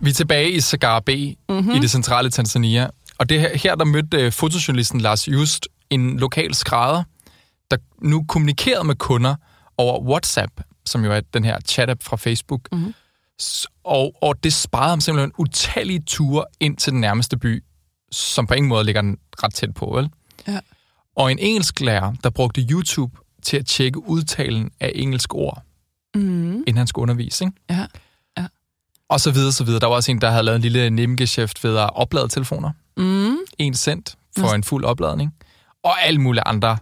Vi 0.00 0.10
er 0.10 0.14
tilbage 0.14 0.50
i 0.50 0.60
Sagar 0.60 1.00
B 1.00 1.08
mm-hmm. 1.48 1.70
i 1.70 1.78
det 1.78 1.90
centrale 1.90 2.30
Tanzania. 2.30 2.88
Og 3.18 3.28
det 3.28 3.40
her, 3.40 3.56
her 3.56 3.74
der 3.74 3.84
mødte 3.84 4.16
øh, 4.16 4.32
fotojournalisten 4.32 5.00
Lars 5.00 5.28
Just 5.28 5.68
en 5.90 6.18
lokal 6.18 6.54
skrædder, 6.54 7.02
der 7.70 7.76
nu 8.02 8.24
kommunikerede 8.28 8.84
med 8.84 8.94
kunder 8.94 9.34
over 9.78 10.00
WhatsApp, 10.00 10.52
som 10.86 11.04
jo 11.04 11.12
er 11.12 11.20
den 11.34 11.44
her 11.44 11.58
chat-app 11.68 12.02
fra 12.02 12.16
Facebook. 12.16 12.60
Mm-hmm. 12.72 12.94
Og, 13.84 14.12
og 14.22 14.44
det 14.44 14.52
sparede 14.52 14.90
ham 14.90 15.00
simpelthen 15.00 15.32
utallige 15.38 16.02
ture 16.06 16.44
ind 16.60 16.76
til 16.76 16.92
den 16.92 17.00
nærmeste 17.00 17.36
by, 17.38 17.64
som 18.12 18.46
på 18.46 18.54
ingen 18.54 18.68
måde 18.68 18.84
ligger 18.84 19.14
ret 19.42 19.54
tæt 19.54 19.74
på, 19.74 19.92
vel? 19.94 20.10
Ja. 20.48 20.58
Og 21.18 21.32
en 21.32 21.38
engelsk 21.38 21.80
lærer, 21.80 22.12
der 22.24 22.30
brugte 22.30 22.60
YouTube 22.70 23.16
til 23.42 23.56
at 23.56 23.66
tjekke 23.66 24.08
udtalen 24.08 24.70
af 24.80 24.92
engelske 24.94 25.34
ord, 25.34 25.62
Mm. 26.14 26.20
inden 26.54 26.76
han 26.76 26.86
skulle 26.86 27.02
undervise, 27.02 27.44
ikke? 27.44 27.56
Ja. 27.70 27.86
Og 29.08 29.20
så 29.20 29.30
videre, 29.30 29.52
så 29.52 29.64
videre. 29.64 29.80
Der 29.80 29.86
var 29.86 29.94
også 29.94 30.10
en, 30.10 30.20
der 30.20 30.30
havde 30.30 30.42
lavet 30.42 30.56
en 30.56 30.62
lille 30.62 30.90
nebengeschæft 30.90 31.64
ved 31.64 31.76
at 31.76 31.90
oplade 31.96 32.28
telefoner. 32.28 32.70
Mm. 32.96 33.36
En 33.58 33.74
cent 33.74 34.16
for 34.38 34.48
en 34.54 34.64
fuld 34.64 34.84
opladning. 34.84 35.34
Og 35.84 36.02
alle 36.02 36.20
mulige 36.20 36.42
andre 36.46 36.78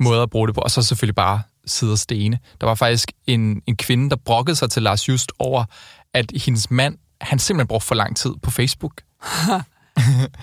måder 0.00 0.22
at 0.22 0.30
bruge 0.30 0.46
det 0.48 0.54
på. 0.54 0.60
Og 0.60 0.70
så 0.70 0.82
selvfølgelig 0.82 1.14
bare 1.14 1.42
sidde 1.66 1.92
og 1.92 1.98
stene. 1.98 2.38
Der 2.60 2.66
var 2.66 2.74
faktisk 2.74 3.12
en, 3.26 3.62
en 3.66 3.76
kvinde, 3.76 4.10
der 4.10 4.16
brokkede 4.16 4.56
sig 4.56 4.70
til 4.70 4.82
Lars 4.82 5.08
Just 5.08 5.32
over, 5.38 5.64
at 6.14 6.32
hendes 6.44 6.70
mand, 6.70 6.98
han 7.20 7.38
simpelthen 7.38 7.68
brugte 7.68 7.86
for 7.86 7.94
lang 7.94 8.16
tid 8.16 8.30
på 8.42 8.50
Facebook. 8.50 9.02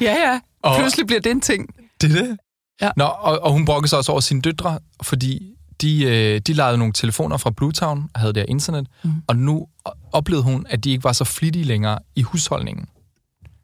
Ja, 0.01 0.13
ja. 0.31 0.39
Og- 0.63 0.77
Pludselig 0.79 1.07
bliver 1.07 1.21
det 1.21 1.31
en 1.31 1.41
ting. 1.41 1.69
Det 2.01 2.11
er 2.17 2.21
det? 2.23 2.37
Ja. 2.81 2.89
Nå, 2.97 3.03
og, 3.03 3.39
og 3.39 3.51
hun 3.51 3.65
brokkede 3.65 3.89
sig 3.89 3.97
også 3.97 4.11
over 4.11 4.21
sine 4.21 4.41
døtre, 4.41 4.79
fordi 5.01 5.53
de, 5.81 6.03
øh, 6.03 6.39
de 6.41 6.53
lejede 6.53 6.77
nogle 6.77 6.93
telefoner 6.93 7.37
fra 7.37 7.49
Bluetown 7.49 8.09
og 8.13 8.19
havde 8.19 8.33
der 8.33 8.45
internet, 8.47 8.87
mm. 9.03 9.11
og 9.27 9.35
nu 9.35 9.67
oplevede 10.11 10.43
hun, 10.43 10.65
at 10.69 10.83
de 10.83 10.91
ikke 10.91 11.03
var 11.03 11.11
så 11.13 11.23
flittige 11.23 11.65
længere 11.65 11.99
i 12.15 12.21
husholdningen. 12.21 12.85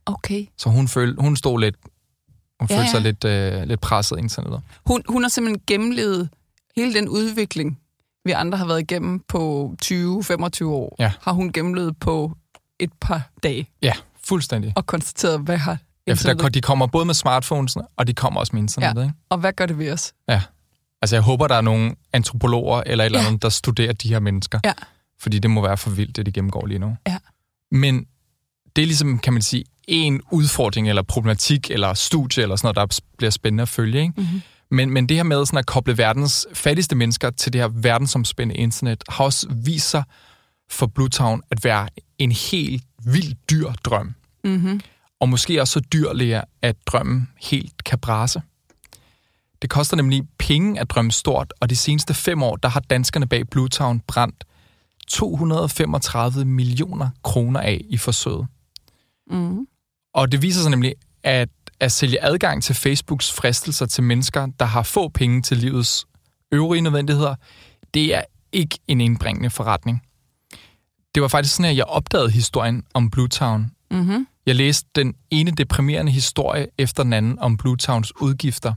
Okay. 0.05 0.45
Så 0.57 0.69
hun, 0.69 0.87
følte, 0.87 1.21
hun 1.21 1.35
stod 1.35 1.59
lidt, 1.59 1.75
hun 2.59 2.67
Ja, 2.69 2.77
følte 2.77 2.91
sig 2.91 2.97
ja. 2.99 3.03
lidt, 3.03 3.23
øh, 3.23 3.67
lidt 3.67 3.81
presset 3.81 4.17
internettet. 4.19 4.61
Hun, 4.85 5.03
hun 5.09 5.21
har 5.23 5.29
simpelthen 5.29 5.61
gennemlevet 5.67 6.29
hele 6.75 6.93
den 6.93 7.09
udvikling, 7.09 7.79
vi 8.25 8.31
andre 8.31 8.57
har 8.57 8.65
været 8.65 8.79
igennem 8.81 9.19
på 9.27 9.73
20-25 9.85 10.65
år, 10.65 10.95
Ja. 10.99 11.11
har 11.21 11.31
hun 11.31 11.51
gennemlevet 11.51 11.97
på 11.99 12.31
et 12.79 12.91
par 13.01 13.21
dage 13.43 13.69
Ja, 13.81 13.93
fuldstændig. 14.23 14.73
og 14.75 14.85
konstateret, 14.85 15.39
hvad 15.39 15.57
har 15.57 15.77
Ja, 16.07 16.13
for 16.13 16.33
der, 16.33 16.49
de 16.49 16.61
kommer 16.61 16.87
både 16.87 17.05
med 17.05 17.13
smartphonesene, 17.13 17.83
og 17.97 18.07
de 18.07 18.13
kommer 18.13 18.39
også 18.39 18.49
med 18.55 18.61
internettet. 18.61 19.01
Ja. 19.01 19.07
Ikke? 19.07 19.17
og 19.29 19.37
hvad 19.37 19.53
gør 19.53 19.65
det 19.65 19.77
ved 19.79 19.91
os? 19.91 20.13
Ja. 20.29 20.41
Altså, 21.01 21.15
jeg 21.15 21.23
håber, 21.23 21.47
der 21.47 21.55
er 21.55 21.61
nogle 21.61 21.95
antropologer 22.13 22.83
eller 22.85 23.03
et 23.03 23.05
eller 23.05 23.21
Ja. 23.21 23.27
andet, 23.27 23.41
der 23.41 23.49
studerer 23.49 23.93
de 23.93 24.09
her 24.09 24.19
mennesker. 24.19 24.59
Ja. 24.65 24.73
Fordi 25.19 25.39
det 25.39 25.51
må 25.51 25.61
være 25.61 25.77
for 25.77 25.89
vildt, 25.89 26.15
det 26.15 26.25
de 26.25 26.31
gennemgår 26.31 26.65
lige 26.65 26.79
nu. 26.79 26.95
Ja. 27.07 27.17
Men 27.71 28.05
det 28.75 28.81
er 28.81 28.85
ligesom, 28.85 29.19
kan 29.19 29.33
man 29.33 29.41
sige, 29.41 29.63
en 29.87 30.21
udfordring 30.31 30.89
eller 30.89 31.01
problematik 31.01 31.71
eller 31.71 31.93
studie 31.93 32.43
eller 32.43 32.55
sådan 32.55 32.75
noget, 32.75 32.91
der 32.91 32.99
bliver 33.17 33.31
spændende 33.31 33.61
at 33.61 33.69
følge. 33.69 34.01
Ikke? 34.01 34.13
Mhm. 34.21 34.41
Men, 34.71 34.89
men 34.89 35.09
det 35.09 35.17
her 35.17 35.23
med 35.23 35.45
sådan 35.45 35.57
at 35.59 35.65
koble 35.65 35.97
verdens 35.97 36.47
fattigste 36.53 36.95
mennesker 36.95 37.29
til 37.29 37.53
det 37.53 37.61
her 37.61 37.67
verdensomspændende 37.67 38.61
internet, 38.61 39.03
har 39.09 39.23
også 39.25 39.47
vist 39.51 39.89
sig 39.89 40.03
for 40.71 40.87
Bluetown 40.87 41.41
at 41.51 41.63
være 41.63 41.87
en 42.17 42.31
helt 42.31 42.83
vild 43.05 43.35
dyr 43.49 43.71
drøm. 43.85 44.13
Mm-hmm. 44.43 44.81
Og 45.23 45.29
måske 45.29 45.61
også 45.61 45.71
så 45.71 45.79
dyrlig, 45.79 46.43
at 46.61 46.75
drømmen 46.85 47.29
helt 47.41 47.83
kan 47.83 47.99
brase. 47.99 48.41
Det 49.61 49.69
koster 49.69 49.97
nemlig 49.97 50.23
penge 50.37 50.79
at 50.79 50.89
drømme 50.89 51.11
stort, 51.11 51.53
og 51.59 51.69
de 51.69 51.75
seneste 51.75 52.13
fem 52.13 52.43
år, 52.43 52.55
der 52.55 52.69
har 52.69 52.79
danskerne 52.79 53.27
bag 53.27 53.49
Bluetown 53.49 53.99
brændt 53.99 54.43
235 55.07 56.45
millioner 56.45 57.09
kroner 57.23 57.59
af 57.59 57.81
i 57.89 57.97
forsøget. 57.97 58.47
Mm-hmm. 59.31 59.67
Og 60.13 60.31
det 60.31 60.41
viser 60.41 60.61
sig 60.61 60.71
nemlig, 60.71 60.95
at 61.23 61.49
at 61.79 61.91
sælge 61.91 62.23
adgang 62.23 62.63
til 62.63 62.75
Facebooks 62.75 63.31
fristelser 63.31 63.85
til 63.85 64.03
mennesker, 64.03 64.47
der 64.59 64.65
har 64.65 64.83
få 64.83 65.09
penge 65.09 65.41
til 65.41 65.57
livets 65.57 66.05
øvrige 66.51 66.81
nødvendigheder, 66.81 67.35
det 67.93 68.15
er 68.15 68.23
ikke 68.51 68.79
en 68.87 69.01
indbringende 69.01 69.49
forretning. 69.49 70.01
Det 71.15 71.21
var 71.21 71.27
faktisk 71.27 71.55
sådan, 71.55 71.71
at 71.71 71.77
jeg 71.77 71.85
opdagede 71.85 72.29
historien 72.29 72.83
om 72.93 73.09
Bluetown. 73.09 73.71
Mm-hmm. 73.91 74.27
Jeg 74.45 74.55
læste 74.55 74.89
den 74.95 75.13
ene 75.31 75.51
deprimerende 75.51 76.11
historie 76.11 76.67
efter 76.77 77.03
den 77.03 77.13
anden 77.13 77.39
om 77.39 77.57
Bluetowns 77.57 78.21
udgifter. 78.21 78.73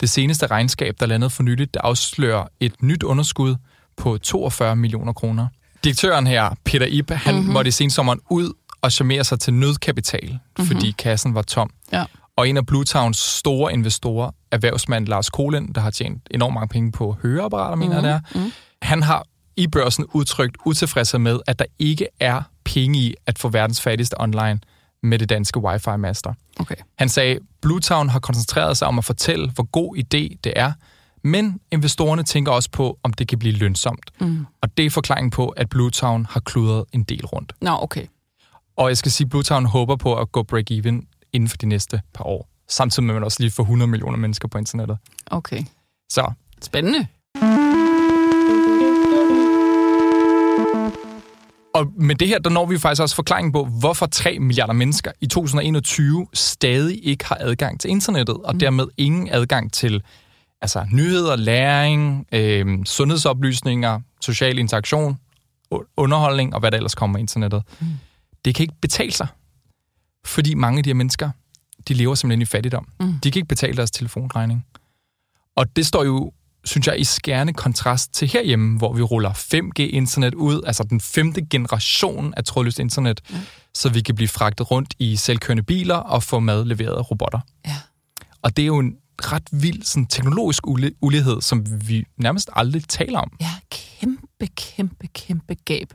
Det 0.00 0.10
seneste 0.10 0.46
regnskab, 0.46 0.94
der 1.00 1.06
landede 1.06 1.30
for 1.30 1.42
nyligt, 1.42 1.74
det 1.74 1.80
afslører 1.84 2.44
et 2.60 2.82
nyt 2.82 3.02
underskud 3.02 3.56
på 3.96 4.18
42 4.18 4.76
millioner 4.76 5.12
kroner. 5.12 5.46
Direktøren 5.84 6.26
her, 6.26 6.50
Peter 6.64 6.86
Ib, 6.86 7.10
han 7.10 7.34
mm-hmm. 7.34 7.52
måtte 7.52 7.68
i 7.68 7.70
sensommeren 7.70 8.20
ud 8.30 8.52
og 8.82 8.92
charmere 8.92 9.24
sig 9.24 9.40
til 9.40 9.54
nødkapital, 9.54 10.28
mm-hmm. 10.28 10.66
fordi 10.66 10.90
kassen 10.90 11.34
var 11.34 11.42
tom. 11.42 11.70
Ja. 11.92 12.04
Og 12.36 12.48
en 12.48 12.56
af 12.56 12.66
Bluetowns 12.66 13.18
store 13.18 13.72
investorer, 13.72 14.30
erhvervsmand 14.50 15.06
Lars 15.06 15.30
Kolen, 15.30 15.72
der 15.74 15.80
har 15.80 15.90
tjent 15.90 16.28
enormt 16.30 16.54
mange 16.54 16.68
penge 16.68 16.92
på 16.92 17.16
høreapparater, 17.22 17.76
mener 17.76 18.00
Mhm, 18.00 18.06
jeg 18.06 18.20
det 18.32 18.34
er, 18.34 18.38
mhm. 18.40 18.52
han 18.82 19.02
har 19.02 19.26
i 19.56 19.66
børsen 19.66 20.04
udtrykt 20.14 20.56
utilfredshed 20.64 21.20
med, 21.20 21.40
at 21.46 21.58
der 21.58 21.64
ikke 21.78 22.06
er 22.20 22.42
penge 22.64 22.98
i 22.98 23.14
at 23.26 23.38
få 23.38 23.48
verdens 23.48 23.80
fattigste 23.80 24.20
online 24.20 24.60
med 25.02 25.18
det 25.18 25.28
danske 25.28 25.60
wifi-master. 25.60 26.34
Okay. 26.60 26.74
Han 26.98 27.08
sagde, 27.08 27.38
Bluetown 27.62 28.08
har 28.08 28.18
koncentreret 28.20 28.76
sig 28.76 28.88
om 28.88 28.98
at 28.98 29.04
fortælle, 29.04 29.50
hvor 29.50 29.64
god 29.64 29.96
idé 29.96 30.38
det 30.44 30.52
er, 30.56 30.72
men 31.24 31.60
investorerne 31.70 32.22
tænker 32.22 32.52
også 32.52 32.70
på, 32.70 32.98
om 33.02 33.12
det 33.12 33.28
kan 33.28 33.38
blive 33.38 33.54
lønsomt. 33.54 34.10
Mm. 34.20 34.46
Og 34.60 34.76
det 34.76 34.86
er 34.86 34.90
forklaringen 34.90 35.30
på, 35.30 35.48
at 35.48 35.68
Bluetown 35.68 36.26
har 36.30 36.40
kludret 36.40 36.84
en 36.92 37.02
del 37.02 37.26
rundt. 37.26 37.52
Nå, 37.60 37.70
okay. 37.80 38.06
Og 38.76 38.88
jeg 38.88 38.96
skal 38.96 39.12
sige, 39.12 39.24
at 39.24 39.30
Bluetown 39.30 39.66
håber 39.66 39.96
på 39.96 40.14
at 40.14 40.32
gå 40.32 40.42
break-even 40.52 41.28
inden 41.32 41.48
for 41.48 41.56
de 41.56 41.66
næste 41.66 42.00
par 42.14 42.24
år. 42.24 42.48
Samtidig 42.68 43.06
med, 43.06 43.14
at 43.14 43.16
man 43.20 43.24
også 43.24 43.40
lige 43.40 43.50
får 43.50 43.62
100 43.62 43.90
millioner 43.90 44.18
mennesker 44.18 44.48
på 44.48 44.58
internettet. 44.58 44.98
Okay. 45.26 45.64
Så 46.10 46.32
Spændende. 46.62 47.06
Og 51.82 51.92
med 51.96 52.14
det 52.14 52.28
her, 52.28 52.38
der 52.38 52.50
når 52.50 52.66
vi 52.66 52.78
faktisk 52.78 53.02
også 53.02 53.14
forklaringen 53.14 53.52
på, 53.52 53.64
hvorfor 53.64 54.06
3 54.06 54.38
milliarder 54.38 54.72
mennesker 54.72 55.10
i 55.20 55.26
2021 55.26 56.26
stadig 56.34 57.06
ikke 57.06 57.24
har 57.24 57.36
adgang 57.40 57.80
til 57.80 57.90
internettet, 57.90 58.36
og 58.36 58.54
mm. 58.54 58.58
dermed 58.58 58.86
ingen 58.96 59.28
adgang 59.32 59.72
til 59.72 60.02
altså, 60.60 60.86
nyheder, 60.92 61.36
læring, 61.36 62.26
øh, 62.32 62.84
sundhedsoplysninger, 62.84 64.00
social 64.20 64.58
interaktion, 64.58 65.18
underholdning 65.96 66.54
og 66.54 66.60
hvad 66.60 66.70
der 66.70 66.76
ellers 66.76 66.94
kommer 66.94 67.12
med 67.12 67.20
internettet. 67.20 67.62
Mm. 67.80 67.86
Det 68.44 68.54
kan 68.54 68.64
ikke 68.64 68.80
betale 68.80 69.12
sig, 69.12 69.26
fordi 70.24 70.54
mange 70.54 70.78
af 70.78 70.84
de 70.84 70.90
her 70.90 70.94
mennesker, 70.94 71.30
de 71.88 71.94
lever 71.94 72.14
simpelthen 72.14 72.42
i 72.42 72.44
fattigdom. 72.44 72.88
Mm. 73.00 73.12
De 73.24 73.30
kan 73.30 73.38
ikke 73.38 73.48
betale 73.48 73.76
deres 73.76 73.90
telefonregning. 73.90 74.66
Og 75.56 75.76
det 75.76 75.86
står 75.86 76.04
jo 76.04 76.32
synes 76.64 76.86
jeg, 76.86 77.00
i 77.00 77.04
skærende 77.04 77.52
kontrast 77.52 78.12
til 78.14 78.28
herhjemme, 78.28 78.78
hvor 78.78 78.92
vi 78.92 79.02
ruller 79.02 79.32
5G-internet 79.32 80.34
ud, 80.34 80.62
altså 80.66 80.82
den 80.84 81.00
femte 81.00 81.46
generation 81.50 82.34
af 82.36 82.44
trådløst 82.44 82.78
internet, 82.78 83.20
Ja. 83.30 83.36
så 83.74 83.88
vi 83.88 84.00
kan 84.00 84.14
blive 84.14 84.28
fragtet 84.28 84.70
rundt 84.70 84.94
i 84.98 85.16
selvkørende 85.16 85.62
biler 85.62 85.94
og 85.94 86.22
få 86.22 86.40
mad 86.40 86.64
leveret 86.64 86.96
af 86.96 87.10
robotter. 87.10 87.40
Ja. 87.66 87.76
Og 88.42 88.56
det 88.56 88.62
er 88.62 88.66
jo 88.66 88.78
en 88.78 88.96
ret 89.22 89.48
vild 89.52 89.82
sådan, 89.82 90.06
teknologisk 90.06 90.66
ulighed, 91.02 91.40
som 91.40 91.88
vi 91.88 92.04
nærmest 92.16 92.50
aldrig 92.52 92.84
taler 92.88 93.18
om. 93.18 93.32
Ja, 93.40 93.50
kæmpe, 93.70 94.46
kæmpe, 94.56 95.06
kæmpe 95.06 95.54
gab. 95.64 95.92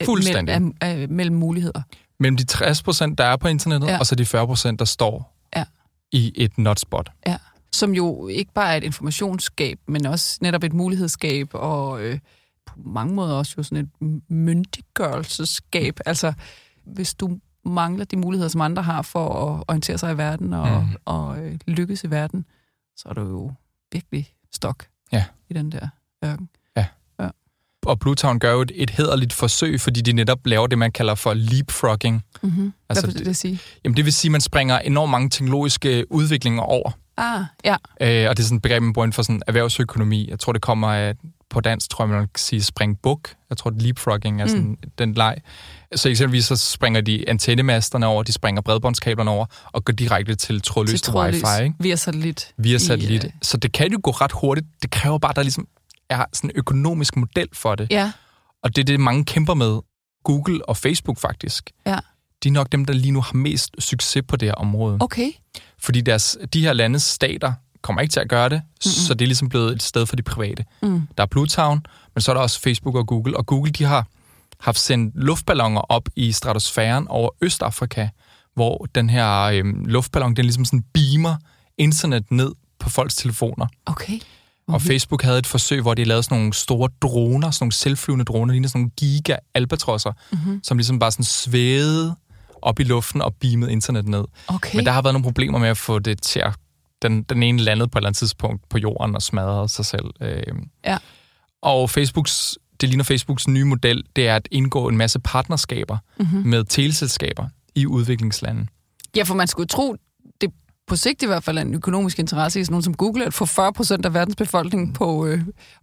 øh, 0.00 0.04
Fuldstændig. 0.06 0.44
Mellem, 0.44 0.74
af, 0.80 0.88
af, 1.02 1.08
mellem 1.08 1.36
muligheder. 1.36 1.82
Mellem 2.20 2.36
de 2.36 2.44
60 2.44 2.82
procent, 2.82 3.18
der 3.18 3.24
er 3.24 3.36
på 3.36 3.48
internettet, 3.48 3.88
ja. 3.88 3.98
og 3.98 4.06
så 4.06 4.14
de 4.14 4.26
40 4.26 4.46
procent, 4.46 4.78
der 4.78 4.84
står 4.84 5.36
Ja. 5.56 5.64
i 6.12 6.32
et 6.34 6.58
notspot. 6.58 7.10
Ja. 7.26 7.36
Som 7.72 7.94
jo 7.94 8.28
ikke 8.28 8.52
bare 8.52 8.72
er 8.72 8.76
et 8.76 8.84
informationsskab, 8.84 9.78
men 9.88 10.06
også 10.06 10.38
netop 10.42 10.64
et 10.64 10.72
mulighedsskab, 10.72 11.48
og 11.52 12.02
øh, 12.02 12.18
på 12.66 12.74
mange 12.84 13.14
måder 13.14 13.34
også 13.34 13.54
jo 13.58 13.62
sådan 13.62 13.78
et 13.84 14.20
myndiggørelsesskab. 14.28 16.00
Altså, 16.06 16.32
hvis 16.84 17.14
du 17.14 17.38
mangler 17.64 18.04
de 18.04 18.16
muligheder, 18.16 18.48
som 18.48 18.60
andre 18.60 18.82
har 18.82 19.02
for 19.02 19.28
at 19.28 19.64
orientere 19.68 19.98
sig 19.98 20.12
i 20.14 20.18
verden 20.18 20.52
og, 20.52 20.82
mm. 20.82 20.88
og 21.04 21.38
øh, 21.44 21.58
lykkes 21.66 22.04
i 22.04 22.10
verden, 22.10 22.44
så 22.96 23.08
er 23.08 23.14
du 23.14 23.20
jo 23.20 23.52
virkelig 23.92 24.28
stok 24.54 24.86
Ja. 25.12 25.24
i 25.48 25.54
den 25.54 25.72
der 25.72 25.88
ørken. 26.24 26.48
Og 27.86 27.98
Bluetown 27.98 28.38
gør 28.38 28.52
jo 28.52 28.60
et, 28.60 28.72
et 28.74 28.90
hederligt 28.90 29.32
forsøg, 29.32 29.80
fordi 29.80 30.00
de 30.00 30.12
netop 30.12 30.46
laver 30.46 30.66
det, 30.66 30.78
man 30.78 30.92
kalder 30.92 31.14
for 31.14 31.34
leapfrogging. 31.34 32.22
Mm-hmm. 32.42 32.72
Altså, 32.88 33.04
Hvad 33.06 33.12
vil 33.12 33.18
det- 33.18 33.26
det 33.26 33.36
sige? 33.36 33.58
Jamen 33.84 33.96
det 33.96 34.04
vil 34.04 34.12
sige, 34.12 34.28
at 34.28 34.32
man 34.32 34.40
springer 34.40 34.78
enormt 34.78 35.10
mange 35.10 35.30
teknologiske 35.30 36.12
udviklinger 36.12 36.62
over. 36.62 36.90
Ah, 37.16 37.44
ja. 37.64 37.76
Øh, 38.00 38.30
og 38.30 38.36
det 38.36 38.42
er 38.42 38.46
sådan 38.46 38.56
et 38.56 38.62
begreb, 38.62 38.82
man 38.82 38.92
bruger 38.92 39.04
inden 39.06 39.12
for 39.14 39.22
sådan 39.22 39.42
erhvervsøkonomi. 39.46 40.30
Jeg 40.30 40.38
tror, 40.38 40.52
det 40.52 40.62
kommer 40.62 40.88
af, 40.92 41.14
på 41.50 41.60
dansk, 41.60 41.90
tror 41.90 42.04
jeg, 42.04 42.08
man 42.14 42.20
kan 42.20 42.28
sige 42.36 42.62
spring 42.62 42.98
buk. 43.02 43.34
Jeg 43.50 43.56
tror, 43.56 43.70
at 43.70 43.82
leapfrogging 43.82 44.42
er 44.42 44.46
sådan 44.46 44.62
mm. 44.64 44.76
den 44.98 45.14
leg. 45.14 45.36
Så 45.94 46.08
eksempelvis 46.08 46.44
så 46.44 46.56
springer 46.56 47.00
de 47.00 47.28
antennemasterne 47.28 48.06
over, 48.06 48.22
de 48.22 48.32
springer 48.32 48.62
bredbåndskablerne 48.62 49.30
over, 49.30 49.46
og 49.72 49.84
går 49.84 49.92
direkte 49.92 50.34
til 50.34 50.62
trådløst 50.62 51.04
Til 51.04 51.12
trådløs 51.12 51.42
wifi, 51.44 51.64
ikke? 51.64 51.74
via 51.80 51.96
satellit. 51.96 52.52
via 52.58 52.76
I, 52.76 52.78
satellit. 52.78 53.24
øh, 53.24 53.30
Så 53.42 53.56
det 53.56 53.72
kan 53.72 53.92
jo 53.92 54.00
gå 54.02 54.10
ret 54.10 54.32
hurtigt. 54.32 54.66
Det 54.82 54.90
kræver 54.90 55.18
bare, 55.18 55.30
at 55.30 55.36
der 55.36 55.42
ligesom 55.42 55.66
er 56.10 56.24
sådan 56.32 56.50
en 56.50 56.56
økonomisk 56.56 57.16
model 57.16 57.48
for 57.52 57.74
det. 57.74 57.86
Ja, 57.90 58.12
Og 58.62 58.76
det 58.76 58.82
er 58.82 58.86
det, 58.86 59.00
mange 59.00 59.24
kæmper 59.24 59.54
med. 59.54 59.78
Google 60.24 60.68
og 60.68 60.76
Facebook 60.76 61.18
faktisk. 61.18 61.70
ja. 61.86 61.98
De 62.42 62.48
er 62.48 62.52
nok 62.52 62.72
dem, 62.72 62.84
der 62.84 62.94
lige 62.94 63.12
nu 63.12 63.20
har 63.20 63.34
mest 63.34 63.70
succes 63.78 64.22
på 64.28 64.36
det 64.36 64.48
her 64.48 64.54
område. 64.54 64.96
Okay. 65.00 65.30
Fordi 65.78 66.00
deres, 66.00 66.38
de 66.52 66.60
her 66.60 66.72
landes 66.72 67.02
stater 67.02 67.52
kommer 67.82 68.02
ikke 68.02 68.12
til 68.12 68.20
at 68.20 68.28
gøre 68.28 68.48
det, 68.48 68.62
mm-hmm. 68.64 68.90
så 68.90 69.14
det 69.14 69.24
er 69.24 69.26
ligesom 69.26 69.48
blevet 69.48 69.72
et 69.72 69.82
sted 69.82 70.06
for 70.06 70.16
de 70.16 70.22
private. 70.22 70.64
Mm. 70.82 71.08
Der 71.16 71.22
er 71.22 71.26
Bluetown, 71.26 71.86
men 72.14 72.22
så 72.22 72.32
er 72.32 72.34
der 72.34 72.42
også 72.42 72.60
Facebook 72.60 72.94
og 72.94 73.06
Google. 73.06 73.36
Og 73.36 73.46
Google, 73.46 73.72
de 73.72 73.84
har 73.84 74.06
haft 74.60 74.78
sendt 74.78 75.12
luftballoner 75.14 75.80
op 75.80 76.08
i 76.16 76.32
stratosfæren 76.32 77.08
over 77.08 77.30
Østafrika, 77.40 78.08
hvor 78.54 78.86
den 78.94 79.10
her 79.10 79.42
øhm, 79.42 79.84
luftballon, 79.84 80.36
den 80.36 80.44
ligesom 80.44 80.64
sådan 80.64 80.84
beamer 80.94 81.36
internet 81.78 82.30
ned 82.30 82.52
på 82.78 82.90
folks 82.90 83.14
telefoner. 83.14 83.66
Okay. 83.86 84.18
Og 84.68 84.82
Facebook 84.82 85.22
havde 85.22 85.38
et 85.38 85.46
forsøg, 85.46 85.82
hvor 85.82 85.94
de 85.94 86.04
lavede 86.04 86.22
sådan 86.22 86.38
nogle 86.38 86.54
store 86.54 86.88
droner, 87.02 87.50
sådan 87.50 87.64
nogle 87.64 87.72
selvflyvende 87.72 88.24
droner, 88.24 88.52
ligner 88.52 88.68
sådan 88.68 88.80
nogle 88.80 88.90
giga 88.96 89.36
albatrosser, 89.54 90.12
mm-hmm. 90.32 90.60
som 90.62 90.78
ligesom 90.78 90.98
bare 90.98 91.12
sådan 91.12 91.24
svævede 91.24 92.16
op 92.62 92.80
i 92.80 92.84
luften 92.84 93.22
og 93.22 93.34
beamede 93.34 93.72
internet 93.72 94.08
ned. 94.08 94.24
Okay. 94.48 94.76
Men 94.76 94.86
der 94.86 94.92
har 94.92 95.02
været 95.02 95.14
nogle 95.14 95.24
problemer 95.24 95.58
med 95.58 95.68
at 95.68 95.78
få 95.78 95.98
det 95.98 96.22
til 96.22 96.40
at... 96.40 96.54
Den, 97.02 97.22
den 97.22 97.42
ene 97.42 97.58
landede 97.58 97.88
på 97.88 97.98
et 97.98 98.00
eller 98.00 98.08
andet 98.08 98.18
tidspunkt 98.18 98.68
på 98.68 98.78
jorden 98.78 99.14
og 99.14 99.22
smadrede 99.22 99.68
sig 99.68 99.86
selv. 99.86 100.04
Øh. 100.20 100.42
Ja. 100.84 100.98
Og 101.62 101.90
Facebooks, 101.90 102.58
det 102.80 102.88
ligner 102.88 103.04
Facebooks 103.04 103.48
nye 103.48 103.64
model, 103.64 104.04
det 104.16 104.28
er 104.28 104.36
at 104.36 104.48
indgå 104.50 104.88
en 104.88 104.96
masse 104.96 105.18
partnerskaber 105.18 105.98
mm-hmm. 106.18 106.42
med 106.46 106.64
teleselskaber 106.64 107.48
i 107.74 107.86
udviklingslande. 107.86 108.66
Ja, 109.16 109.22
for 109.22 109.34
man 109.34 109.46
skulle 109.46 109.66
tro, 109.66 109.96
på 110.86 110.96
sigt 110.96 111.22
i 111.22 111.26
hvert 111.26 111.44
fald 111.44 111.58
en 111.58 111.74
økonomisk 111.74 112.18
interesse 112.18 112.60
i 112.60 112.64
sådan 112.64 112.72
nogen 112.72 112.82
som 112.82 112.94
Google, 112.94 113.24
at 113.24 113.34
få 113.34 113.46
40 113.46 113.72
procent 113.72 114.06
af 114.06 114.14
verdens 114.14 114.36
befolkning 114.36 114.94
på 114.94 115.26
øh, 115.26 115.40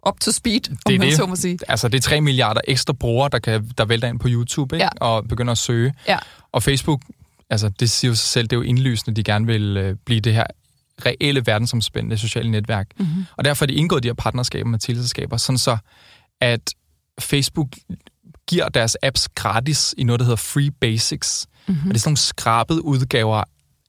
up 0.08 0.20
to 0.20 0.32
speed, 0.32 0.62
det 0.62 0.78
om 0.86 0.94
man 0.94 1.02
det. 1.02 1.16
så 1.16 1.26
må 1.26 1.36
sige. 1.36 1.60
Altså, 1.68 1.88
det 1.88 1.98
er 1.98 2.02
3 2.02 2.22
milliarder 2.22 2.62
ekstra 2.68 2.94
brugere, 2.94 3.30
der, 3.32 3.40
kan, 3.40 3.72
der 3.78 3.86
vælter 3.86 4.08
ind 4.08 4.20
på 4.20 4.28
YouTube 4.32 4.76
ikke? 4.76 4.84
Ja. 4.84 4.90
og 5.06 5.28
begynder 5.28 5.52
at 5.52 5.58
søge. 5.58 5.94
Ja. 6.08 6.18
Og 6.52 6.64
Facebook, 6.64 7.02
altså, 7.50 7.70
det 7.70 7.90
siger 7.90 8.10
jo 8.12 8.16
sig 8.16 8.28
selv, 8.28 8.48
det 8.48 8.54
er 8.54 8.58
jo 8.58 8.64
indlysende, 8.64 9.16
de 9.16 9.24
gerne 9.24 9.46
vil 9.46 9.78
øh, 9.78 9.96
blive 10.06 10.20
det 10.20 10.34
her 10.34 10.46
reelle 11.06 11.46
verdensomspændende 11.46 12.18
sociale 12.18 12.52
netværk. 12.52 12.88
Mm-hmm. 13.00 13.26
Og 13.38 13.46
derfor 13.46 13.66
er 13.66 13.68
de 13.68 13.74
indgået 13.74 14.04
de 14.04 14.08
her 14.08 14.14
partnerskaber 14.14 14.70
med 14.70 14.80
teleselskaber, 14.80 15.38
sådan 15.38 15.58
så, 15.58 15.78
at 16.42 16.74
Facebook 17.20 17.68
giver 18.48 18.70
deres 18.70 18.98
apps 19.04 19.30
gratis 19.36 19.96
i 19.98 20.04
noget, 20.04 20.20
der 20.20 20.26
hedder 20.26 20.36
Free 20.36 20.72
Basics. 20.72 21.48
Mm-hmm. 21.68 21.82
Og 21.82 21.88
det 21.88 21.96
er 21.96 22.00
sådan 22.00 22.10
nogle 22.10 22.18
skrabede 22.18 22.86
udgaver 22.86 23.44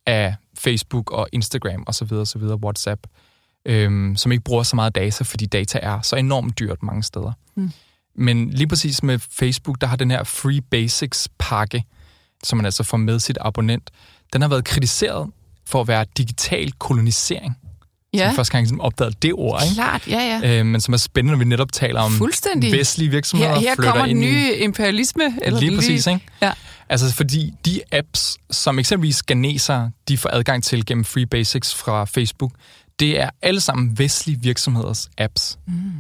af 0.07 0.35
Facebook 0.59 1.11
og 1.11 1.29
Instagram 1.33 1.85
osv. 1.87 2.13
osv. 2.13 2.43
WhatsApp, 2.43 3.01
øhm, 3.67 4.17
som 4.17 4.33
ikke 4.33 4.45
bruger 4.45 4.63
så 4.63 4.77
meget 4.77 4.95
data, 4.95 5.25
fordi 5.25 5.47
data 5.47 5.79
er 5.83 6.01
så 6.03 6.17
enormt 6.17 6.59
dyrt 6.59 6.83
mange 6.83 7.03
steder. 7.03 7.33
Mm. 7.57 7.71
Men 8.17 8.51
lige 8.51 8.67
præcis 8.69 9.03
med 9.03 9.19
Facebook, 9.19 9.81
der 9.81 9.87
har 9.87 9.97
den 9.97 10.11
her 10.11 10.25
Free 10.25 10.61
Basics 10.61 11.29
pakke, 11.39 11.85
som 12.43 12.57
man 12.57 12.65
altså 12.65 12.83
får 12.83 12.97
med 12.97 13.19
sit 13.21 13.39
abonnent, 13.41 13.91
den 14.33 14.41
har 14.43 14.49
været 14.49 14.65
kritiseret 14.65 15.31
for 15.67 15.81
at 15.81 15.89
være 15.89 16.05
digital 16.19 16.73
kolonisering. 16.73 17.59
Ja, 18.15 18.29
Som 18.29 18.37
første 18.37 18.53
gang 18.53 18.63
ligesom 18.63 18.81
opdagede 18.81 19.15
det 19.23 19.33
ord, 19.35 19.63
ikke? 19.63 19.75
klart. 19.75 20.09
Ja, 20.09 20.39
ja. 20.43 20.59
Øh, 20.61 20.67
men 20.67 20.81
som 20.81 20.95
er 20.95 20.99
spændende, 20.99 21.33
når 21.33 21.39
vi 21.45 21.49
netop 21.49 21.73
taler 21.73 22.01
om 22.01 22.13
Fuldstændig. 22.13 22.73
vestlige 22.73 23.11
virksomheder 23.11 23.55
Her, 23.55 23.61
her 23.61 23.75
kommer 23.77 24.07
den 24.07 24.21
nye 24.21 24.55
imperialisme. 24.57 25.25
Eller 25.43 25.61
Lige 25.61 25.71
den 25.71 25.79
præcis, 25.79 26.07
ikke? 26.07 26.21
Ja. 26.43 26.53
Altså, 26.89 27.15
fordi 27.15 27.55
de 27.65 27.81
apps, 27.93 28.39
som 28.51 28.79
eksempelvis 28.79 29.23
Ganeser, 29.23 29.91
de 30.09 30.19
får 30.19 30.31
adgang 30.33 30.65
til 30.65 30.87
gennem 30.87 31.05
Free 31.05 31.27
Basics 31.27 31.75
fra 31.75 32.05
Facebook, 32.05 32.53
det 33.01 33.21
er 33.21 33.31
alle 33.43 33.61
sammen 33.61 33.99
vestlige 33.99 34.41
virksomheders 34.41 35.11
apps. 35.19 35.59
Mm. 35.67 35.93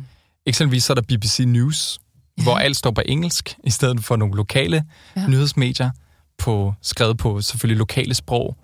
Eksempelvis 0.47 0.85
så 0.85 0.93
er 0.93 0.95
der 0.95 1.03
BBC 1.03 1.45
News, 1.47 1.99
ja. 2.39 2.43
hvor 2.43 2.57
alt 2.59 2.77
står 2.77 2.91
på 2.91 3.03
engelsk, 3.07 3.57
i 3.65 3.71
stedet 3.71 4.05
for 4.05 4.17
nogle 4.17 4.37
lokale 4.37 4.85
Ja. 5.17 5.27
nyhedsmedier, 5.27 5.91
på, 6.39 6.75
skrevet 6.83 7.17
på 7.19 7.41
selvfølgelig 7.41 7.79
lokale 7.79 8.15
sprog. 8.15 8.57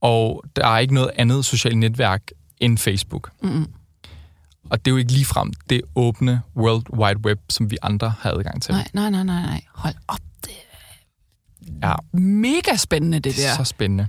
Og 0.00 0.44
der 0.56 0.66
er 0.66 0.78
ikke 0.78 0.94
noget 0.94 1.10
andet 1.16 1.44
socialt 1.44 1.78
netværk 1.78 2.22
end 2.58 2.78
Facebook. 2.78 3.30
Mm-mm. 3.42 3.66
Og 4.70 4.78
det 4.84 4.86
er 4.86 4.90
jo 4.90 4.96
ikke 4.96 5.12
ligefrem 5.12 5.52
det 5.70 5.82
åbne 5.94 6.40
World 6.56 6.98
Wide 6.98 7.18
Web, 7.26 7.38
som 7.48 7.70
vi 7.70 7.76
andre 7.82 8.14
har 8.20 8.30
adgang 8.30 8.62
til. 8.62 8.74
Nej, 8.74 8.88
nej, 8.94 9.10
nej, 9.10 9.22
nej. 9.22 9.60
Hold 9.74 9.94
op. 10.08 10.18
Ja, 11.82 11.94
mega 12.18 12.76
spændende, 12.76 13.20
det 13.20 13.36
det 13.36 13.44
er 13.44 13.48
der. 13.48 13.56
så 13.56 13.64
spændende. 13.64 14.08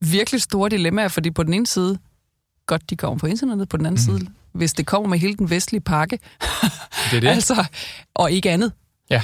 Virkelig 0.00 0.42
store 0.42 0.68
dilemmaer, 0.70 1.08
fordi 1.08 1.30
på 1.30 1.42
den 1.42 1.54
ene 1.54 1.66
side, 1.66 1.98
godt, 2.66 2.90
de 2.90 2.96
kommer 2.96 3.18
på 3.18 3.26
internettet, 3.26 3.68
på 3.68 3.76
den 3.76 3.86
anden 3.86 4.04
Mhm. 4.08 4.18
side, 4.20 4.30
hvis 4.52 4.72
det 4.72 4.86
kommer 4.86 5.08
med 5.08 5.18
hele 5.18 5.34
den 5.36 5.50
vestlige 5.50 5.80
pakke, 5.80 6.18
Det 7.10 7.16
er 7.16 7.20
det. 7.20 7.28
altså, 7.36 7.64
og 8.14 8.32
ikke 8.32 8.50
andet. 8.50 8.72
Ja. 9.10 9.22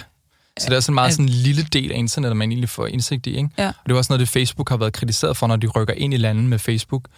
Så 0.61 0.71
det 0.71 0.77
er 0.77 0.81
sådan 0.81 0.93
en 0.93 0.95
meget 0.95 1.13
sådan 1.13 1.25
en 1.25 1.29
lille 1.29 1.63
del 1.63 1.93
af 1.93 1.97
internettet, 1.97 2.37
man 2.37 2.51
egentlig 2.53 2.69
får 2.69 2.87
indsigt 2.87 3.27
i. 3.27 3.31
Ikke? 3.37 3.49
Ja. 3.59 3.69
Og 3.69 3.75
det 3.87 3.93
er 3.93 3.97
også 3.97 4.13
noget, 4.13 4.21
det 4.21 4.29
Facebook 4.29 4.69
har 4.69 4.77
været 4.77 4.93
kritiseret 4.93 5.37
for, 5.37 5.47
når 5.47 5.57
de 5.57 5.67
rykker 5.67 5.95
ind 5.95 6.15
i 6.15 6.17
landet 6.17 6.45
med 6.45 6.59
Facebook. 6.59 7.09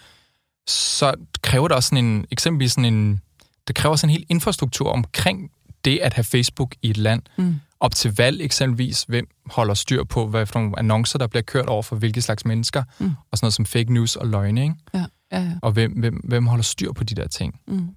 Så 0.68 1.14
kræver 1.42 1.68
det 1.68 1.76
også 1.76 1.88
sådan 1.88 2.04
en, 2.04 2.26
eksempelvis 2.30 2.72
sådan 2.72 2.94
en, 2.94 3.20
det 3.68 3.76
kræver 3.76 3.96
sådan 3.96 4.10
en 4.10 4.12
hel 4.16 4.26
infrastruktur 4.28 4.90
omkring 4.92 5.50
det 5.84 5.98
at 5.98 6.14
have 6.14 6.24
Facebook 6.24 6.74
i 6.82 6.90
et 6.90 6.96
land. 6.96 7.22
Mm. 7.36 7.60
Op 7.80 7.94
til 7.94 8.14
valg 8.16 8.40
eksempelvis, 8.42 9.02
hvem 9.02 9.28
holder 9.46 9.74
styr 9.74 10.04
på, 10.04 10.26
hvad 10.26 10.46
for 10.46 10.58
nogle 10.60 10.78
annoncer, 10.78 11.18
der 11.18 11.26
bliver 11.26 11.42
kørt 11.42 11.66
over 11.66 11.82
for 11.82 11.96
hvilke 11.96 12.22
slags 12.22 12.44
mennesker, 12.44 12.82
Mm. 12.98 13.06
og 13.30 13.38
sådan 13.38 13.44
noget 13.44 13.54
som 13.54 13.66
fake 13.66 13.92
news 13.92 14.16
og 14.16 14.26
løgne, 14.26 14.62
ikke? 14.62 14.74
Ja, 14.94 15.04
ja, 15.32 15.40
ja. 15.40 15.52
Og 15.62 15.72
hvem, 15.72 15.92
hvem, 15.92 16.14
hvem 16.14 16.46
holder 16.46 16.62
styr 16.62 16.92
på 16.92 17.04
de 17.04 17.14
der 17.14 17.28
ting. 17.28 17.60
Mm. 17.68 17.88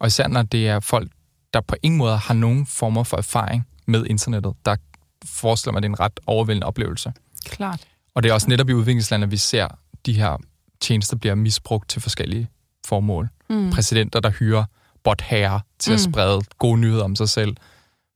Og 0.00 0.06
især 0.06 0.28
når 0.28 0.42
det 0.42 0.68
er 0.68 0.80
folk, 0.80 1.10
der 1.54 1.60
på 1.60 1.76
ingen 1.82 1.98
måde 1.98 2.16
har 2.16 2.34
nogen 2.34 2.66
former 2.66 3.02
for 3.02 3.16
erfaring 3.16 3.66
med 3.86 4.06
internettet, 4.06 4.52
der 4.64 4.76
forestiller 5.24 5.72
mig, 5.72 5.78
at 5.78 5.82
det 5.82 5.88
er 5.88 5.92
en 5.92 6.00
ret 6.00 6.20
overvældende 6.26 6.66
oplevelse. 6.66 7.12
Klart. 7.44 7.86
Og 8.14 8.22
det 8.22 8.28
er 8.28 8.32
også 8.34 8.48
netop 8.48 8.68
i 8.68 8.72
udviklingslandet, 8.72 9.30
vi 9.30 9.36
ser 9.36 9.68
de 10.06 10.12
her 10.12 10.36
tjenester 10.80 11.16
bliver 11.16 11.34
misbrugt 11.34 11.88
til 11.90 12.02
forskellige 12.02 12.48
formål. 12.86 13.28
Mm. 13.50 13.70
Præsidenter, 13.70 14.20
der 14.20 14.30
hyrer 14.30 14.64
botherrer 15.04 15.60
til 15.78 15.92
at 15.92 16.00
Mm. 16.06 16.12
sprede 16.12 16.40
gode 16.58 16.78
nyheder 16.80 17.04
om 17.04 17.16
sig 17.16 17.28
selv, 17.28 17.56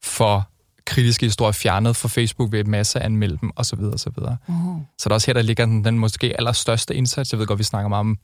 for 0.03 0.49
kritiske 0.85 1.27
historier 1.27 1.53
fjernet 1.53 1.97
fra 1.97 2.09
Facebook 2.09 2.53
ved 2.53 2.61
et 2.61 2.67
masse 2.67 3.01
anmelde 3.01 3.39
dem, 3.41 3.51
osv. 3.57 3.81
osv. 3.95 4.09
Oh. 4.49 4.55
Så 4.99 5.09
der 5.09 5.11
er 5.11 5.15
også 5.15 5.27
her, 5.27 5.35
der 5.35 5.43
ligger 5.43 5.65
den, 5.65 5.85
den 5.85 5.99
måske 5.99 6.35
allerstørste 6.39 6.95
indsats. 6.95 7.33
Jeg 7.33 7.39
ved 7.41 7.47
godt, 7.47 7.59
vi 7.59 7.65
snakker 7.65 7.89
meget 7.89 8.01
om, 8.01 8.19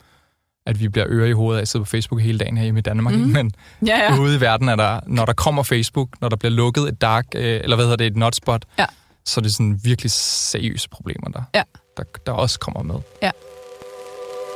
at 0.66 0.80
vi 0.80 0.88
bliver 0.88 1.06
øre 1.10 1.28
i 1.28 1.32
hovedet 1.32 1.58
af 1.58 1.62
at 1.62 1.68
sidde 1.68 1.84
på 1.84 1.88
Facebook 1.90 2.20
hele 2.20 2.38
dagen 2.38 2.56
herhjemme 2.56 2.78
i 2.78 2.82
Danmark, 2.82 3.14
mm. 3.14 3.20
men 3.20 3.52
Ja, 3.86 3.98
ja. 3.98 4.14
ja. 4.14 4.20
ude 4.20 4.36
i 4.36 4.40
verden 4.40 4.68
er 4.68 4.76
der, 4.76 5.00
når 5.06 5.24
der 5.24 5.32
kommer 5.32 5.62
Facebook, 5.62 6.08
når 6.20 6.28
der 6.28 6.36
bliver 6.36 6.52
lukket 6.52 6.88
et 6.88 7.00
dark, 7.00 7.26
øh, 7.34 7.42
eller 7.62 7.76
hvad 7.76 7.84
hedder 7.84 7.96
det, 7.96 8.06
et 8.06 8.16
notspot, 8.16 8.64
Ja. 8.78 8.86
så 9.24 9.40
er 9.40 9.42
det 9.42 9.52
sådan 9.54 9.80
virkelig 9.82 10.10
seriøse 10.10 10.88
problemer, 10.88 11.28
der, 11.28 11.42
Ja. 11.54 11.62
der, 11.96 12.02
der 12.26 12.32
også 12.32 12.58
kommer 12.58 12.82
med. 12.82 12.94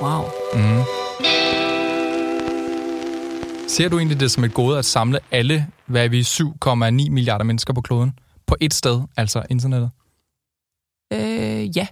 Wow. 0.03 0.25
Mm. 0.55 0.83
Ser 3.70 3.88
du 3.88 3.98
egentlig 3.98 4.20
det 4.20 4.30
som 4.30 4.44
et 4.44 4.54
gode 4.54 4.78
at 4.78 4.85
samle 4.85 5.18
alle, 5.30 5.66
hvad 5.87 6.04
er 6.04 6.09
vi, 6.09 6.20
7,9 6.20 7.11
milliarder 7.11 7.44
mennesker 7.44 7.74
på 7.74 7.80
kloden, 7.80 8.18
på 8.46 8.56
et 8.61 8.74
sted, 8.74 9.02
altså 9.16 9.42
internettet? 9.50 9.90
Øh, 11.12 11.76
ja. 11.76 11.87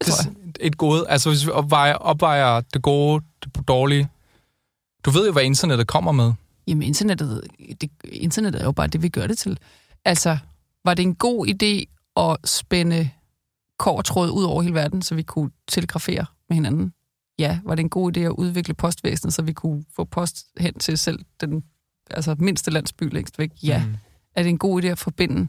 Det 0.00 0.06
tror 0.06 0.30
jeg. 0.30 0.54
Et 0.60 0.76
gode, 0.76 1.08
altså 1.08 1.30
hvis 1.30 1.46
vi 1.46 1.50
opvejer, 1.50 1.94
opvejer 1.94 2.60
det 2.60 2.82
gode, 2.82 3.24
det 3.44 3.68
dårlige. 3.68 4.08
Du 5.04 5.10
ved 5.10 5.26
jo, 5.26 5.32
hvad 5.32 5.42
internettet 5.42 5.86
kommer 5.86 6.12
med. 6.12 6.32
Jamen, 6.66 6.82
internettet, 6.82 7.42
det, 7.80 7.90
internettet 8.04 8.60
er 8.60 8.64
jo 8.64 8.72
bare 8.72 8.86
det, 8.86 9.02
vi 9.02 9.08
gør 9.08 9.26
det 9.26 9.38
til. 9.38 9.58
Altså, 10.04 10.38
var 10.84 10.94
det 10.94 11.02
en 11.02 11.14
god 11.14 11.46
idé 11.46 11.84
at 12.16 12.36
spænde 12.48 13.10
kårtråd 13.78 14.30
ud 14.30 14.44
over 14.44 14.62
hele 14.62 14.74
verden, 14.74 15.02
så 15.02 15.14
vi 15.14 15.22
kunne 15.22 15.50
telegrafere 15.66 16.26
med 16.48 16.54
hinanden? 16.54 16.92
Ja. 17.38 17.58
Var 17.64 17.74
det 17.74 17.82
en 17.82 17.90
god 17.90 18.16
idé 18.16 18.20
at 18.20 18.30
udvikle 18.30 18.74
postvæsenet, 18.74 19.34
så 19.34 19.42
vi 19.42 19.52
kunne 19.52 19.84
få 19.96 20.04
post 20.04 20.46
hen 20.58 20.74
til 20.74 20.98
selv 20.98 21.24
den 21.40 21.64
altså, 22.10 22.36
mindste 22.38 22.70
landsby 22.70 23.12
længst 23.12 23.38
væk? 23.38 23.50
Ja. 23.62 23.84
Mm. 23.86 23.96
Er 24.34 24.42
det 24.42 24.50
en 24.50 24.58
god 24.58 24.82
idé 24.82 24.86
at 24.86 24.98
forbinde 24.98 25.48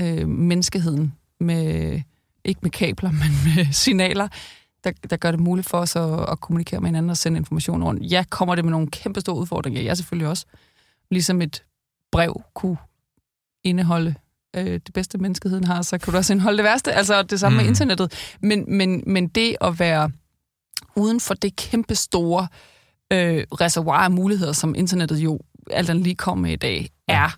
øh, 0.00 0.28
menneskeheden 0.28 1.14
med, 1.40 2.00
ikke 2.44 2.60
med 2.62 2.70
kabler, 2.70 3.10
men 3.22 3.56
med 3.56 3.72
signaler, 3.72 4.28
der, 4.84 4.92
der 5.10 5.16
gør 5.16 5.30
det 5.30 5.40
muligt 5.40 5.68
for 5.68 5.78
os 5.78 5.96
at, 5.96 6.30
at 6.30 6.40
kommunikere 6.40 6.80
med 6.80 6.88
hinanden 6.88 7.10
og 7.10 7.16
sende 7.16 7.38
information 7.38 7.84
rundt? 7.84 8.12
Ja, 8.12 8.24
kommer 8.30 8.54
det 8.54 8.64
med 8.64 8.70
nogle 8.70 8.86
kæmpe 8.86 9.20
store 9.20 9.36
udfordringer? 9.36 9.82
Ja, 9.82 9.94
selvfølgelig 9.94 10.28
også. 10.28 10.46
Ligesom 11.10 11.42
et 11.42 11.64
brev 12.12 12.42
kunne 12.54 12.76
indeholde 13.64 14.14
øh, 14.56 14.64
det 14.64 14.90
bedste 14.94 15.18
menneskeheden 15.18 15.64
har, 15.64 15.82
så 15.82 15.98
kunne 15.98 16.12
du 16.12 16.16
også 16.16 16.32
indeholde 16.32 16.56
det 16.56 16.64
værste. 16.64 16.92
Altså 16.92 17.22
det 17.22 17.40
samme 17.40 17.58
mm. 17.58 17.62
med 17.62 17.68
internettet. 17.68 18.36
Men, 18.40 18.76
men, 18.76 19.02
men 19.06 19.28
det 19.28 19.56
at 19.60 19.78
være 19.78 20.10
uden 20.96 21.20
for 21.20 21.34
det 21.34 21.56
kæmpe 21.56 21.94
store 21.94 22.48
øh, 23.12 23.44
reservoir 23.60 23.98
af 23.98 24.10
muligheder, 24.10 24.52
som 24.52 24.74
internettet 24.74 25.18
jo 25.18 25.40
alt 25.70 25.90
andet 25.90 26.04
lige 26.04 26.14
kommer 26.16 26.42
med 26.42 26.52
i 26.52 26.56
dag, 26.56 26.90
er 27.08 27.36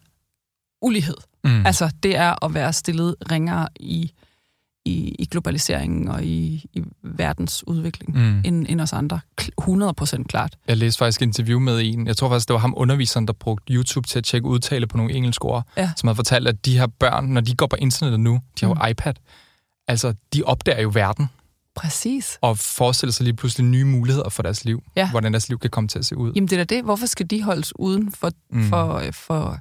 ulighed. 0.82 1.16
Mm. 1.44 1.66
Altså, 1.66 1.90
det 2.02 2.16
er 2.16 2.44
at 2.44 2.54
være 2.54 2.72
stillet 2.72 3.14
ringere 3.30 3.68
i, 3.80 4.12
i, 4.84 5.14
i 5.18 5.26
globaliseringen 5.26 6.08
og 6.08 6.24
i, 6.24 6.64
i 6.72 6.82
verdens 7.02 7.64
udvikling 7.66 8.16
mm. 8.16 8.40
end, 8.44 8.66
end 8.68 8.80
os 8.80 8.92
andre. 8.92 9.20
Kl- 9.40 9.48
100 9.58 9.94
procent 9.94 10.28
klart. 10.28 10.56
Jeg 10.68 10.76
læste 10.76 10.98
faktisk 10.98 11.22
et 11.22 11.26
interview 11.26 11.58
med 11.58 11.80
en, 11.84 12.06
jeg 12.06 12.16
tror 12.16 12.28
faktisk, 12.28 12.48
det 12.48 12.54
var 12.54 12.60
ham 12.60 12.74
underviseren, 12.76 13.26
der 13.26 13.32
brugte 13.32 13.72
YouTube 13.74 14.08
til 14.08 14.18
at 14.18 14.24
tjekke 14.24 14.48
udtale 14.48 14.86
på 14.86 14.96
nogle 14.96 15.12
engelske 15.12 15.44
ord, 15.44 15.66
Ja. 15.76 15.90
som 15.96 16.06
havde 16.06 16.16
fortalt, 16.16 16.48
at 16.48 16.64
de 16.66 16.78
her 16.78 16.86
børn, 16.86 17.24
når 17.26 17.40
de 17.40 17.54
går 17.54 17.66
på 17.66 17.76
internettet 17.76 18.20
nu, 18.20 18.40
de 18.60 18.66
har 18.66 18.68
jo 18.68 18.74
Mm. 18.74 18.90
iPad, 18.90 19.14
altså 19.88 20.14
de 20.34 20.42
opdager 20.42 20.80
jo 20.82 20.90
verden, 20.94 21.28
Præcis. 21.78 22.38
og 22.40 22.58
forestiller 22.58 23.12
sig 23.12 23.24
lige 23.24 23.34
pludselig 23.36 23.66
nye 23.66 23.84
muligheder 23.84 24.28
for 24.28 24.42
deres 24.42 24.64
liv, 24.64 24.82
Ja. 24.96 25.10
hvordan 25.10 25.32
deres 25.32 25.48
liv 25.48 25.58
kan 25.58 25.70
komme 25.70 25.88
til 25.88 25.98
at 25.98 26.06
se 26.06 26.16
ud. 26.16 26.32
Jamen, 26.34 26.48
det 26.48 26.60
er 26.60 26.64
det. 26.64 26.84
Hvorfor 26.84 27.06
skal 27.06 27.26
de 27.26 27.42
holdes 27.42 27.78
uden 27.78 28.12
for, 28.12 28.30
mm. 28.50 28.68
For, 28.68 29.02
for... 29.12 29.58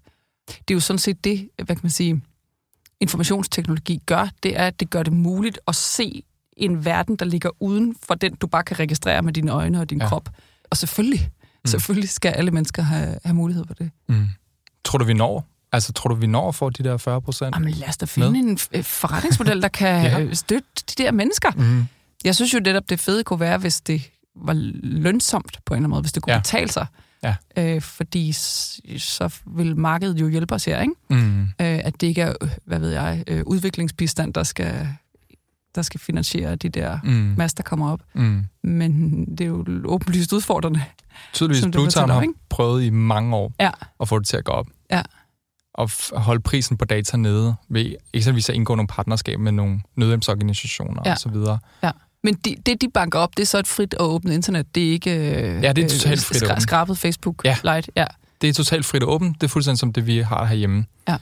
Det 0.48 0.72
er 0.72 0.74
jo 0.74 0.80
sådan 0.80 1.00
set 1.00 1.24
det, 1.24 1.50
hvad 1.56 1.76
kan 1.76 1.80
man 1.84 1.90
sige, 1.92 2.22
informationsteknologi 3.02 4.02
gør. 4.06 4.30
Det 4.44 4.60
er, 4.60 4.68
at 4.68 4.80
det 4.80 4.90
gør 4.90 5.04
det 5.04 5.14
muligt 5.14 5.60
at 5.68 5.76
se 5.76 6.24
en 6.58 6.86
verden, 6.86 7.16
der 7.16 7.26
ligger 7.26 7.50
uden 7.60 7.96
for 8.04 8.16
den, 8.16 8.36
du 8.36 8.48
bare 8.48 8.64
kan 8.64 8.80
registrere 8.80 9.22
med 9.22 9.34
dine 9.34 9.52
øjne 9.52 9.80
og 9.80 9.90
din 9.90 10.02
ja. 10.02 10.08
Krop. 10.08 10.30
Og 10.72 10.78
selvfølgelig, 10.78 11.30
mm. 11.66 11.68
selvfølgelig 11.70 12.10
skal 12.10 12.30
alle 12.32 12.52
mennesker 12.52 12.82
have, 12.82 13.18
have 13.26 13.34
mulighed 13.36 13.64
for 13.68 13.74
det. 13.74 13.92
Mm. 14.10 14.28
Tror 14.86 14.98
du, 15.00 15.06
vi 15.06 15.14
når? 15.14 15.46
Altså, 15.72 15.94
tror 15.94 16.08
du, 16.10 16.16
vi 16.16 16.28
når 16.28 16.52
få 16.52 16.70
de 16.70 16.84
der 16.84 16.98
40 16.98 17.22
procent? 17.22 17.56
Jamen, 17.56 17.70
lad 17.74 17.88
os 17.90 17.98
da 17.98 18.06
finde 18.06 18.32
Med? 18.32 18.40
en 18.40 18.58
f- 18.58 18.82
forretningsmodel, 18.82 19.62
der 19.62 19.68
kan 19.68 20.04
ja. 20.28 20.34
støtte 20.34 20.68
de 20.76 21.04
der 21.04 21.12
mennesker. 21.12 21.52
Mm. 21.56 21.88
Jeg 22.26 22.36
synes 22.36 22.54
jo 22.54 22.60
netop, 22.60 22.90
det 22.90 23.00
fede 23.00 23.24
kunne 23.24 23.40
være, 23.40 23.58
hvis 23.58 23.82
det 23.82 24.10
var 24.36 24.54
lønsomt 24.84 25.60
på 25.66 25.74
en 25.74 25.76
eller 25.78 25.80
anden 25.84 25.90
måde, 25.90 26.02
hvis 26.02 26.12
det 26.12 26.24
kunne 26.24 26.32
ja. 26.34 26.38
Ja. 26.38 26.42
betale 26.42 26.72
sig. 26.72 26.86
Ja. 27.24 27.36
Øh, 27.58 27.82
fordi 27.82 28.32
så 28.98 29.40
vil 29.46 29.78
markedet 29.78 30.22
jo 30.22 30.28
hjælpe 30.28 30.56
os 30.56 30.66
her, 30.66 30.82
ikke? 30.82 30.94
Mm. 31.10 31.42
Øh, 31.44 31.48
at 31.60 32.02
det 32.02 32.08
ikke 32.08 32.22
er, 32.22 32.34
øh, 32.42 32.50
hvad 32.66 32.80
ved 32.80 32.90
jeg, 32.92 33.24
øh, 33.28 33.44
udviklingsbistand, 33.46 34.34
der 34.34 34.44
skal, 34.44 34.88
der 35.76 35.82
skal 35.82 36.00
finansiere 36.00 36.56
de 36.56 36.70
der 36.70 37.00
Mm. 37.04 37.10
master, 37.38 37.64
der 37.64 37.70
kommer 37.70 37.92
op. 37.92 38.00
Mm. 38.14 38.46
Men 38.64 39.26
det 39.26 39.42
er 39.42 39.46
jo 39.48 39.66
åbenlyst 39.86 40.34
udfordrende. 40.34 40.84
Tydeligvis, 41.34 41.62
Som 41.62 41.72
du 41.72 41.76
Blue 41.78 41.84
Town 41.90 42.10
fortæller, 42.10 42.14
har 42.14 42.34
prøvet 42.50 42.84
i 42.84 42.90
mange 42.90 43.36
år 43.36 43.54
Ja. 43.60 43.72
at 44.00 44.08
få 44.08 44.20
det 44.20 44.28
til 44.28 44.38
at 44.38 44.44
gå 44.46 44.52
op. 44.52 44.68
Ja. 44.92 45.02
Og 45.74 45.90
holde 46.14 46.42
prisen 46.42 46.78
på 46.78 46.86
data 46.86 47.18
nede 47.18 47.56
ved 47.70 47.96
eksempelvis 48.14 48.50
at 48.50 48.56
indgå 48.56 48.76
nogle 48.76 48.88
partnerskab 48.88 49.40
med 49.40 49.52
nogle 49.52 49.82
nødhjælpsorganisationer 49.96 51.02
Ja. 51.06 51.12
og 51.12 51.18
så 51.18 51.30
videre. 51.30 51.60
Men 52.28 52.36
de, 52.46 52.56
det, 52.66 52.82
de 52.82 52.90
banker 52.94 53.20
op, 53.20 53.38
det 53.38 53.44
er 53.44 53.48
så 53.48 53.58
et 53.60 53.68
frit 53.68 53.94
og 53.94 54.13
åbent 54.13 54.34
internet. 54.34 54.76
Det 54.76 54.88
er 54.88 54.92
ikke 54.92 55.12
øh, 55.16 55.63
Ja, 55.63 55.74
det 55.74 55.84
er 55.84 55.90
totalt 55.90 56.24
frit 56.26 56.44
og 56.44 56.50
åbent. 56.52 56.62
skrabet 56.63 56.98
Facebook 56.98 57.42
Ja. 57.46 57.56
Lite. 57.76 57.92
Ja. 57.96 58.06
Det 58.42 58.50
er 58.50 58.54
totalt 58.54 58.86
frit 58.86 59.04
og 59.04 59.13
åbent. 59.13 59.42
Det 59.42 59.48
er 59.48 59.52
fuldstændig 59.52 59.80
som 59.80 59.94
det, 59.94 60.08
vi 60.08 60.20
har 60.20 60.46
herhjemme. 60.46 60.86
Ja. 61.10 61.18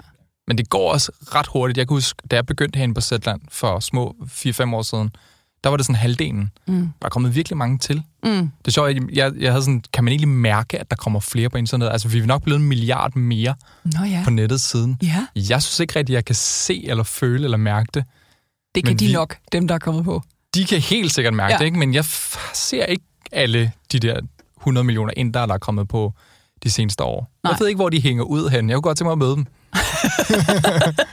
Men 0.47 0.57
det 0.57 0.69
går 0.69 0.91
også 0.93 1.11
ret 1.35 1.47
hurtigt. 1.47 1.77
Jeg 1.77 1.87
kan 1.87 1.95
huske, 1.95 2.21
da 2.31 2.35
jeg 2.35 2.45
begyndte 2.45 2.77
herinde 2.77 2.93
på 2.95 3.01
Zetland 3.01 3.41
for 3.51 3.79
små 3.79 4.15
4-5 4.23 4.75
år 4.75 4.81
siden, 4.81 5.15
der 5.63 5.69
var 5.69 5.77
det 5.77 5.85
sådan 5.85 5.95
halvdelen. 5.95 6.51
Mm. 6.67 6.89
Der 7.01 7.05
er 7.05 7.09
kommet 7.09 7.35
virkelig 7.35 7.57
mange 7.57 7.77
til. 7.77 8.03
Mm. 8.23 8.29
Det 8.31 8.67
er 8.67 8.71
sjovt, 8.71 8.93
jeg, 8.95 9.01
jeg, 9.13 9.33
jeg 9.39 9.51
havde 9.51 9.63
sådan, 9.63 9.83
kan 9.93 10.03
man 10.03 10.11
egentlig 10.11 10.29
mærke, 10.29 10.79
at 10.79 10.89
der 10.89 10.95
kommer 10.95 11.19
flere 11.19 11.49
på 11.49 11.57
internet? 11.57 11.89
Altså, 11.91 12.07
vi 12.07 12.19
er 12.19 12.25
nok 12.25 12.43
blevet 12.43 12.59
en 12.61 12.67
milliard 12.67 13.15
mere 13.15 13.55
Nå 13.83 14.03
ja. 14.03 14.21
på 14.23 14.29
nettet 14.29 14.61
siden. 14.61 14.97
Ja, 15.03 15.25
Jeg 15.35 15.63
synes 15.63 15.79
ikke 15.79 15.99
rigtigt, 15.99 16.15
jeg 16.15 16.25
kan 16.25 16.35
se 16.35 16.85
eller 16.87 17.03
føle 17.03 17.43
eller 17.43 17.57
mærke 17.57 17.87
det. 17.93 18.03
det 18.75 18.83
kan 18.83 18.91
Men 18.91 18.99
de 18.99 19.05
vi- 19.05 19.13
nok, 19.13 19.37
dem 19.51 19.67
der 19.67 19.75
er 19.75 19.79
kommet 19.79 20.03
på. 20.05 20.23
De 20.55 20.65
kan 20.65 20.79
helt 20.81 21.13
sikkert 21.13 21.33
mærke 21.33 21.53
Ja. 21.53 21.57
det, 21.57 21.65
ikke? 21.65 21.79
men 21.79 21.93
jeg 21.93 22.05
ser 22.53 22.85
ikke 22.85 23.03
alle 23.31 23.71
de 23.91 23.99
der 23.99 24.19
100 24.61 24.83
millioner 24.83 25.13
indere, 25.17 25.47
der 25.47 25.53
er 25.53 25.57
kommet 25.57 25.87
på 25.87 26.13
de 26.63 26.71
seneste 26.71 27.03
år. 27.03 27.29
Nej. 27.43 27.51
Jeg 27.51 27.59
ved 27.59 27.67
ikke, 27.67 27.77
hvor 27.77 27.89
de 27.89 28.01
hænger 28.01 28.23
ud 28.23 28.49
hen. 28.49 28.69
Jeg 28.69 28.75
kunne 28.75 28.81
godt 28.81 28.97
tænke 28.97 29.07
mig 29.07 29.11
at 29.11 29.17
møde 29.17 29.35
dem. 29.35 29.45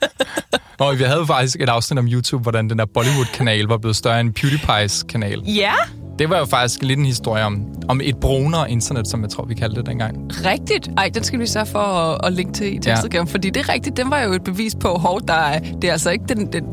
Og 0.79 0.99
vi 0.99 1.05
havde 1.05 1.27
faktisk 1.27 1.57
et 1.61 1.69
afsnit 1.69 1.99
om 1.99 2.07
YouTube, 2.07 2.43
hvordan 2.43 2.71
den 2.71 2.79
der 2.79 2.85
Bollywood-kanal 2.95 3.65
var 3.65 3.79
blevet 3.79 3.97
større 3.97 4.21
end 4.21 4.39
PewDiePie's 4.39 5.07
kanal. 5.07 5.43
Ja, 5.47 5.73
Det 6.19 6.31
var 6.31 6.39
jo 6.39 6.45
faktisk 6.45 6.83
lidt 6.83 6.99
en 6.99 7.05
historie 7.05 7.45
om, 7.45 7.67
om 7.89 8.01
et 8.05 8.17
brunere 8.17 8.71
internet, 8.71 9.09
som 9.09 9.23
jeg 9.23 9.31
tror, 9.31 9.45
vi 9.45 9.55
kaldte 9.55 9.77
det 9.81 9.87
dengang. 9.87 10.31
rigtigt. 10.45 10.91
Ej, 10.97 11.11
den 11.15 11.25
skal 11.25 11.39
vi 11.41 11.47
sørge 11.47 11.67
for 11.67 11.79
at, 11.79 12.27
at 12.27 12.33
linke 12.33 12.53
til 12.53 12.75
i 12.75 12.79
tekstudgaven, 12.79 13.27
ja. 13.27 13.33
fordi 13.33 13.51
det 13.51 13.61
er 13.69 13.73
rigtigt. 13.73 13.97
Den 13.97 14.11
var 14.11 14.21
jo 14.23 14.33
et 14.33 14.45
bevis 14.45 14.75
på, 14.75 14.89
hov, 14.89 15.21
der 15.29 15.35
er, 15.35 15.59
det 15.59 15.85
er 15.85 15.93
altså 15.93 16.11
ikke 16.11 16.25
den, 16.29 16.53
den, 16.53 16.65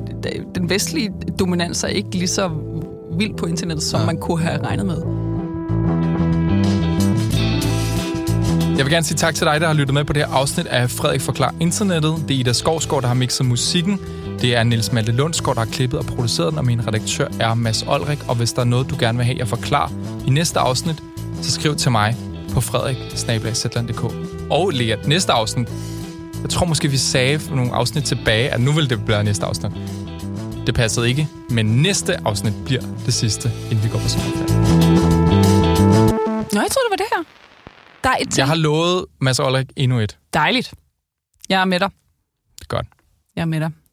den 0.55 0.69
vestlige 0.69 1.11
dominans 1.39 1.83
er 1.83 1.87
ikke 1.87 2.09
lige 2.11 2.27
så 2.27 2.49
vild 3.17 3.33
på 3.35 3.45
internettet, 3.45 3.83
som 3.83 3.99
Ja. 3.99 4.05
man 4.05 4.17
kunne 4.17 4.39
have 4.43 4.65
regnet 4.65 4.85
med. 4.85 4.97
Jeg 8.77 8.85
vil 8.85 8.93
gerne 8.93 9.05
sige 9.05 9.17
tak 9.17 9.35
til 9.35 9.45
dig, 9.47 9.61
der 9.61 9.67
har 9.67 9.73
lyttet 9.73 9.93
med 9.93 10.03
på 10.05 10.13
det 10.13 10.25
her 10.25 10.33
afsnit 10.33 10.67
af 10.67 10.89
Frederik 10.89 11.21
Forklar 11.21 11.55
Internettet. 11.59 12.13
Det 12.27 12.35
er 12.35 12.39
Ida 12.39 12.53
Skovsgaard, 12.53 13.01
der 13.01 13.07
har 13.07 13.15
mixet 13.15 13.45
musikken. 13.45 13.99
Det 14.41 14.55
er 14.55 14.63
Niels 14.63 14.91
Malte 14.91 15.11
Lundsgaard, 15.11 15.55
der 15.55 15.63
har 15.63 15.71
klippet 15.71 15.99
og 15.99 16.05
produceret 16.05 16.51
den, 16.51 16.59
og 16.59 16.65
min 16.65 16.87
redaktør 16.87 17.27
er 17.39 17.53
Mads 17.53 17.83
Olrik. 17.83 18.19
Og 18.27 18.35
hvis 18.35 18.53
der 18.53 18.61
er 18.61 18.65
noget, 18.65 18.89
du 18.89 18.95
gerne 18.99 19.17
vil 19.17 19.25
have, 19.25 19.37
jeg 19.37 19.47
forklarer 19.47 19.89
i 20.27 20.29
næste 20.29 20.59
afsnit, 20.59 21.03
så 21.41 21.51
skriv 21.51 21.75
til 21.75 21.91
mig 21.91 22.15
på 22.53 22.61
frederik 22.61 22.97
Og 24.49 24.69
Lea, 24.69 24.95
næste 25.07 25.31
afsnit, 25.31 25.69
jeg 26.41 26.49
tror 26.49 26.65
måske, 26.65 26.87
vi 26.87 26.97
sagde 26.97 27.39
for 27.39 27.55
nogle 27.55 27.73
afsnit 27.73 28.03
tilbage, 28.03 28.49
at 28.49 28.61
nu 28.61 28.71
vil 28.71 28.89
det 28.89 29.05
blive 29.05 29.23
næste 29.23 29.45
afsnit. 29.45 29.71
Det 30.67 30.75
passede 30.75 31.09
ikke, 31.09 31.27
men 31.49 31.65
næste 31.65 32.27
afsnit 32.27 32.53
bliver 32.65 32.81
det 33.05 33.13
sidste, 33.13 33.51
inden 33.71 33.83
vi 33.83 33.89
går 33.89 33.99
på 33.99 34.07
sommerferie. 34.07 34.59
Nå, 36.53 36.61
jeg 36.61 36.71
tror 36.71 36.81
det 36.81 36.89
var 36.89 36.97
det 36.97 37.05
her. 37.15 37.23
Der 38.03 38.09
er 38.09 38.17
et. 38.21 38.37
Jeg 38.37 38.47
har 38.47 38.55
lovet 38.55 39.05
Mads 39.21 39.39
Olrik 39.39 39.67
endnu 39.75 39.99
et. 39.99 40.17
Dejligt. 40.33 40.73
Jeg 41.49 41.61
er 41.61 41.65
med 41.65 41.79
dig. 41.79 41.89
Godt. 42.67 42.85
Jeg 43.35 43.41
er 43.41 43.45
med 43.45 43.59
dig. 43.59 43.71